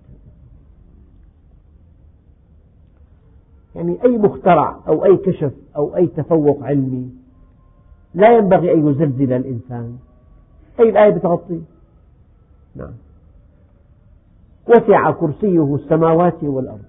يعني 3.76 4.04
أي 4.04 4.18
مخترع 4.18 4.80
أو 4.88 5.06
أي 5.06 5.18
كشف 5.18 5.54
أو 5.76 5.96
أي 5.96 6.08
تفوق 6.08 6.64
علمي 6.64 7.10
لا 8.14 8.38
ينبغي 8.38 8.74
أن 8.74 8.88
يزلزل 8.88 9.34
الإنسان. 9.34 9.98
أي 10.80 10.90
الآية 10.90 11.10
بتغطي 11.10 11.62
نعم. 12.76 12.94
وسع 14.70 15.12
كرسيه 15.12 15.76
السماوات 15.76 16.44
والأرض. 16.44 16.84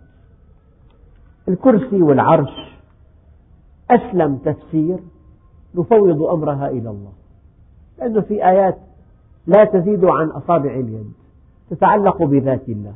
الكرسي 1.48 2.02
والعرش 2.02 2.71
أسلم 3.94 4.36
تفسير 4.36 4.98
نفوض 5.74 6.22
أمرها 6.22 6.68
إلى 6.68 6.90
الله. 6.90 7.12
لأنه 7.98 8.20
في 8.20 8.48
آيات 8.48 8.78
لا 9.46 9.64
تزيد 9.64 10.04
عن 10.04 10.28
أصابع 10.28 10.70
اليد 10.70 11.12
تتعلق 11.70 12.22
بذات 12.22 12.68
الله. 12.68 12.94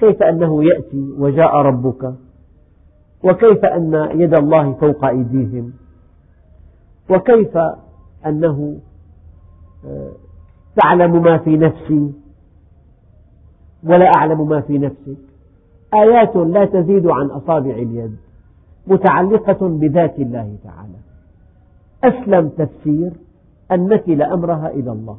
كيف 0.00 0.22
أنه 0.22 0.64
يأتي 0.64 1.14
وجاء 1.18 1.56
ربك؟ 1.56 2.14
وكيف 3.24 3.64
أن 3.64 4.08
يد 4.14 4.34
الله 4.34 4.72
فوق 4.72 5.04
أيديهم؟ 5.04 5.72
وكيف 7.10 7.56
أنه 8.26 8.80
آه، 9.84 10.12
تعلم 10.82 11.22
ما 11.22 11.38
في 11.38 11.56
نفسي؟ 11.56 12.12
ولا 13.84 14.10
أعلم 14.16 14.48
ما 14.48 14.60
في 14.60 14.78
نفسك. 14.78 15.18
آيات 15.94 16.36
لا 16.36 16.64
تزيد 16.64 17.06
عن 17.06 17.26
أصابع 17.26 17.70
اليد. 17.70 18.16
متعلقة 18.90 19.68
بذات 19.68 20.18
الله 20.18 20.56
تعالى. 20.64 20.98
أسلم 22.04 22.48
تفسير 22.48 23.12
أن 23.72 23.88
نكل 23.88 24.22
أمرها 24.22 24.70
إلى 24.70 24.92
الله. 24.92 25.18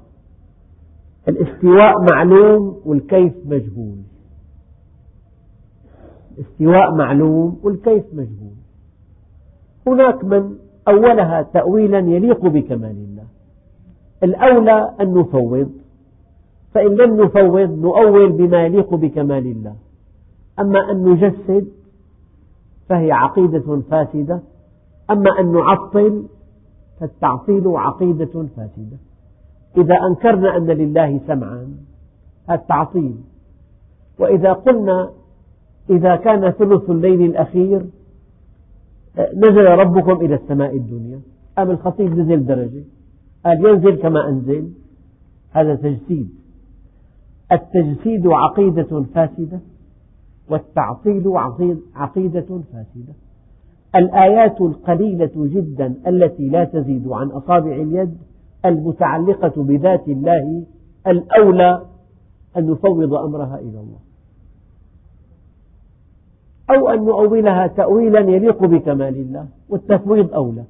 الاستواء 1.28 2.02
معلوم 2.12 2.82
والكيف 2.86 3.34
مجهول. 3.46 3.98
الاستواء 6.38 6.96
معلوم 6.96 7.60
والكيف 7.64 8.04
مجهول. 8.14 8.56
هناك 9.88 10.24
من 10.24 10.56
أولها 10.88 11.42
تأويلا 11.42 12.00
يليق 12.00 12.46
بكمال 12.46 12.92
الله. 12.92 13.26
الأولى 14.24 14.94
أن 15.02 15.14
نفوض. 15.14 15.72
فإن 16.74 16.96
لم 16.96 17.22
نفوض 17.24 17.80
نؤول 17.80 18.32
بما 18.32 18.66
يليق 18.66 18.96
بكمال 18.96 19.46
الله. 19.48 19.76
أما 20.60 20.92
أن 20.92 21.04
نجسد 21.06 21.68
فهي 22.92 23.12
عقيدة 23.12 23.82
فاسدة. 23.89 24.42
أما 25.12 25.39
أن 25.39 25.52
نعطل 25.52 26.24
فالتعطيل 27.00 27.68
عقيدة 27.68 28.46
فاسدة. 28.56 28.98
إذا 29.78 29.96
أنكرنا 30.10 30.58
أن 30.58 30.66
لله 30.66 31.20
سمعا 31.28 31.68
هذا 32.50 32.64
تعطيل 32.70 33.16
وإذا 34.20 34.54
قلنا 34.54 35.12
إذا 35.89 36.16
كان 36.16 36.52
ثلث 36.52 36.89
الليل 36.89 37.22
الأخير 37.22 37.86
نزل 39.36 39.66
ربكم 39.66 40.26
إلى 40.26 40.36
السماء 40.36 40.76
الدنيا. 40.76 41.20
أم 41.58 41.72
الخطيب 41.72 42.20
نزل 42.20 42.46
درجة؟ 42.46 42.84
قال 43.46 43.66
ينزل 43.66 43.96
كما 43.96 44.30
أنزل. 44.30 44.72
هذا 45.52 45.76
تجسيد. 45.76 46.30
التجسيد 47.52 48.28
عقيدة 48.28 49.04
فاسدة. 49.14 49.60
والتعطيل 50.52 51.28
عقيدة 51.95 52.41
فاسدة. 52.41 53.14
الآيات 53.95 54.62
القليلة 54.62 55.32
جدا 55.36 55.95
التي 56.08 56.49
لا 56.49 56.64
تزيد 56.64 57.08
عن 57.08 57.28
أصابع 57.28 57.72
اليد 57.72 58.18
المتعلقة 58.66 59.64
بذات 59.64 60.08
الله 60.08 60.64
الأولى 61.08 61.82
أن 62.58 62.72
نفوض 62.72 63.14
أمرها 63.14 63.60
إلى 63.60 63.80
الله. 63.80 63.99
أو 66.70 66.89
أن 66.89 67.06
نؤولها 67.06 67.68
تأويلا 67.68 68.20
يليق 68.20 68.66
بكمال 68.66 69.16
الله 69.16 69.47
والتفويض 69.70 70.34
أولى. 70.34 70.64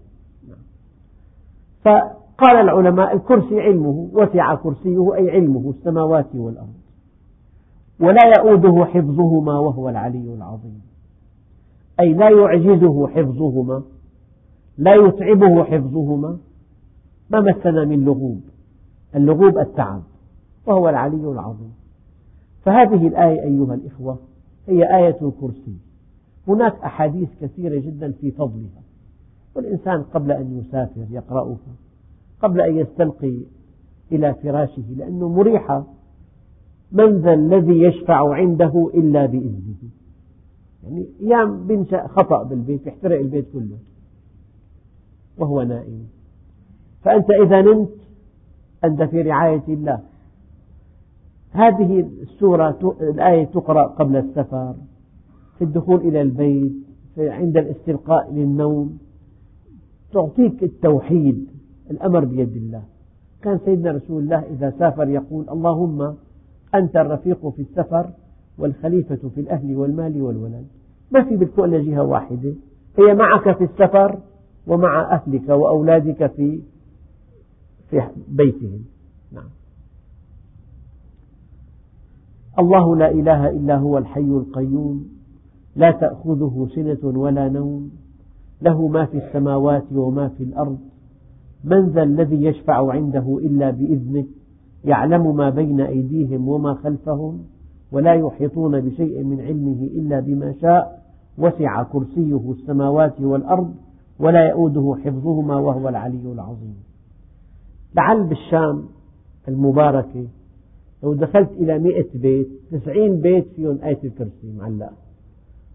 فقال 1.86 2.55
العلماء 2.55 3.15
الكرسي 3.15 3.61
علمه 3.61 4.09
وسع 4.13 4.55
كرسيه 4.55 5.15
أي 5.15 5.32
علمه 5.32 5.69
السماوات 5.69 6.36
والأرض. 6.36 6.80
ولا 8.02 8.38
يؤوده 8.38 8.86
حفظهما 8.86 9.60
وهو 9.60 9.89
العلي 9.89 10.34
العظيم. 10.34 10.82
أي 11.99 12.14
لا 12.14 12.30
يعجزه 12.30 13.08
حفظهما 13.08 13.84
لا 14.78 14.95
يتعبه 14.95 15.64
حفظهما 15.64 16.38
ما 17.30 17.39
مسنا 17.39 17.86
من 17.86 18.06
لغوب 18.06 18.41
اللغوب 19.16 19.58
التعب 19.58 20.02
وهو 20.66 20.89
العلي 20.89 21.32
العظيم. 21.32 21.74
فهذه 22.64 23.08
الآية 23.08 23.41
أيها 23.43 23.74
الإخوة 23.74 24.18
هي 24.68 24.97
آية 24.97 25.18
الكرسي. 25.22 25.78
هناك 26.47 26.74
أحاديث 26.84 27.30
كثيرة 27.41 27.80
جدا 27.80 28.12
في 28.12 28.32
فضلها 28.32 28.82
والإنسان 29.56 30.04
قبل 30.04 30.32
أن 30.32 30.60
يسافر 30.60 31.06
يقرأها 31.10 31.58
قبل 32.41 32.62
أن 32.62 32.78
يستلقي 32.78 33.38
إلى 34.12 34.34
فراشه 34.34 34.84
لأنه 34.97 35.30
مريحة 35.30 35.84
من 36.91 37.21
ذا 37.21 37.33
الذي 37.33 37.81
يشفع 37.81 38.33
عنده 38.33 38.91
إلا 38.93 39.25
بإذنه. 39.25 39.75
يعني 40.83 41.05
أيام 41.21 41.67
بنشأ 41.67 42.07
خطأ 42.07 42.43
بالبيت 42.43 42.87
يحترق 42.87 43.19
البيت 43.19 43.45
كله. 43.53 43.77
وهو 45.37 45.61
نائم. 45.61 46.07
فأنت 47.03 47.27
إذا 47.45 47.61
نمت 47.61 47.89
أنت 48.83 49.03
في 49.03 49.21
رعاية 49.21 49.63
الله. 49.67 49.99
هذه 51.51 51.99
السورة 52.21 52.95
الآية 53.01 53.45
تقرأ 53.45 53.87
قبل 53.87 54.15
السفر 54.15 54.75
في 55.57 55.63
الدخول 55.63 55.99
إلى 55.99 56.21
البيت 56.21 56.73
عند 57.17 57.57
الاستلقاء 57.57 58.33
للنوم. 58.33 58.97
تعطيك 60.13 60.63
التوحيد 60.63 61.47
الأمر 61.91 62.25
بيد 62.25 62.55
الله. 62.55 62.83
كان 63.41 63.59
سيدنا 63.65 63.91
رسول 63.91 64.23
الله 64.23 64.39
إذا 64.39 64.73
سافر 64.79 65.09
يقول 65.09 65.49
اللهم 65.49 66.15
أنت 66.76 66.95
الرفيق 66.95 67.49
في 67.49 67.61
السفر 67.61 68.09
والخليفة 68.57 69.30
في 69.36 69.41
الأهل 69.41 69.76
والمال 69.76 70.22
والولد. 70.22 70.67
ما 71.11 71.24
في 71.24 71.36
بالكون 71.36 71.84
جهة 71.86 72.03
واحدة. 72.03 72.53
هي 72.99 73.13
معك 73.13 73.57
في 73.57 73.63
السفر 73.63 74.19
ومع 74.67 75.13
أهلك 75.15 75.49
وأولادك 75.49 76.32
في 76.32 76.61
في 77.89 78.01
بيتهم. 78.28 78.86
نعم. 79.32 79.49
الله 82.59 82.95
لا 82.95 83.11
إله 83.11 83.49
إلا 83.49 83.78
هو 83.78 83.97
الحي 83.97 84.22
القيوم. 84.22 85.07
لا 85.76 85.91
تأخذه 85.91 86.67
سنة 86.76 87.19
ولا 87.19 87.49
نوم. 87.49 87.91
له 88.61 88.88
ما 88.88 89.05
في 89.05 89.17
السماوات 89.17 89.84
وما 89.91 90.28
في 90.28 90.43
الأرض. 90.43 90.80
من 91.63 91.89
ذا 91.89 92.03
الذي 92.03 92.43
يشفع 92.43 92.91
عنده 92.91 93.39
إلا 93.43 93.72
بإذنه؟ 93.72 94.26
يعلم 94.86 95.36
ما 95.36 95.49
بين 95.49 95.82
أيديهم 95.82 96.47
وما 96.47 96.73
خلفهم 96.73 97.43
ولا 97.91 98.13
يحيطون 98.13 98.79
بشيء 98.79 99.23
من 99.23 99.41
علمه 99.41 99.84
إلا 99.84 100.19
بما 100.19 100.53
شاء. 100.61 101.01
وسع 101.38 101.84
كرسيه 101.84 102.51
السماوات 102.51 103.21
والأرض 103.21 103.75
ولا 104.19 104.49
يؤوده 104.49 104.97
حفظهما 105.05 105.55
وهو 105.55 105.89
العلي 105.89 106.32
العظيم. 106.32 106.75
لعل 107.95 108.23
بالشام 108.23 108.86
المباركة 109.47 110.27
لو 111.03 111.13
دخلت 111.13 111.51
إلى 111.51 111.79
مئة 111.79 112.07
بيت 112.15 112.49
تسعين 112.71 113.21
بيت 113.21 113.47
فيهم 113.55 113.79
آية 113.84 113.99
الكرسي 114.03 114.53
معلقة. 114.57 114.93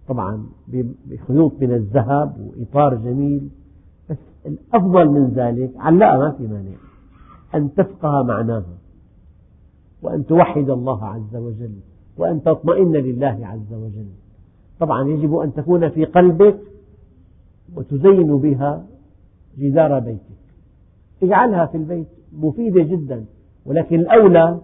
طبعا 0.09 0.46
بخيوط 1.07 1.62
من 1.62 1.72
الذهب 1.72 2.36
وإطار 2.40 2.94
جميل 2.94 3.50
بس 4.11 4.16
الأفضل 4.46 5.09
من 5.09 5.28
ذلك 5.28 5.70
علقها 5.76 6.18
ما 6.18 6.30
في 6.30 6.46
مانع 6.46 6.76
أن 7.54 7.74
تفقه 7.74 8.22
معناها. 8.22 8.86
وأن 10.03 10.26
توحد 10.26 10.70
الله 10.70 11.05
عز 11.05 11.36
وجل 11.36 11.74
وأن 12.18 12.42
تطمئن 12.42 12.92
لله 12.92 13.38
عز 13.42 13.72
وجل. 13.72 14.07
طبعا 14.80 15.09
يجب 15.09 15.34
أن 15.34 15.55
تكون 15.55 15.88
في 15.88 16.05
قلبك 16.05 16.61
وتزين 17.76 18.36
بها 18.36 18.86
جدار 19.59 19.99
بيتك. 19.99 20.20
اجعلها 21.22 21.66
في 21.66 21.76
البيت 21.76 22.09
مفيدة 22.32 22.82
جدا 22.82 23.24
ولكن 23.66 24.01
الأولى 24.01 24.61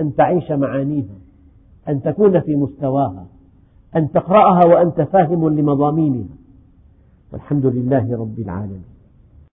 أن 0.00 0.14
تعيش 0.14 0.50
معانيها 0.50 1.14
أن 1.88 2.02
تكون 2.02 2.40
في 2.40 2.56
مستواها 2.56 3.26
أن 3.96 4.10
تقرأها 4.10 4.64
وأنت 4.64 5.00
فاهم 5.00 5.48
لمضامينها. 5.48 6.36
والحمد 7.32 7.66
لله 7.66 8.18
رب 8.18 8.38
العالمين. 8.38 8.91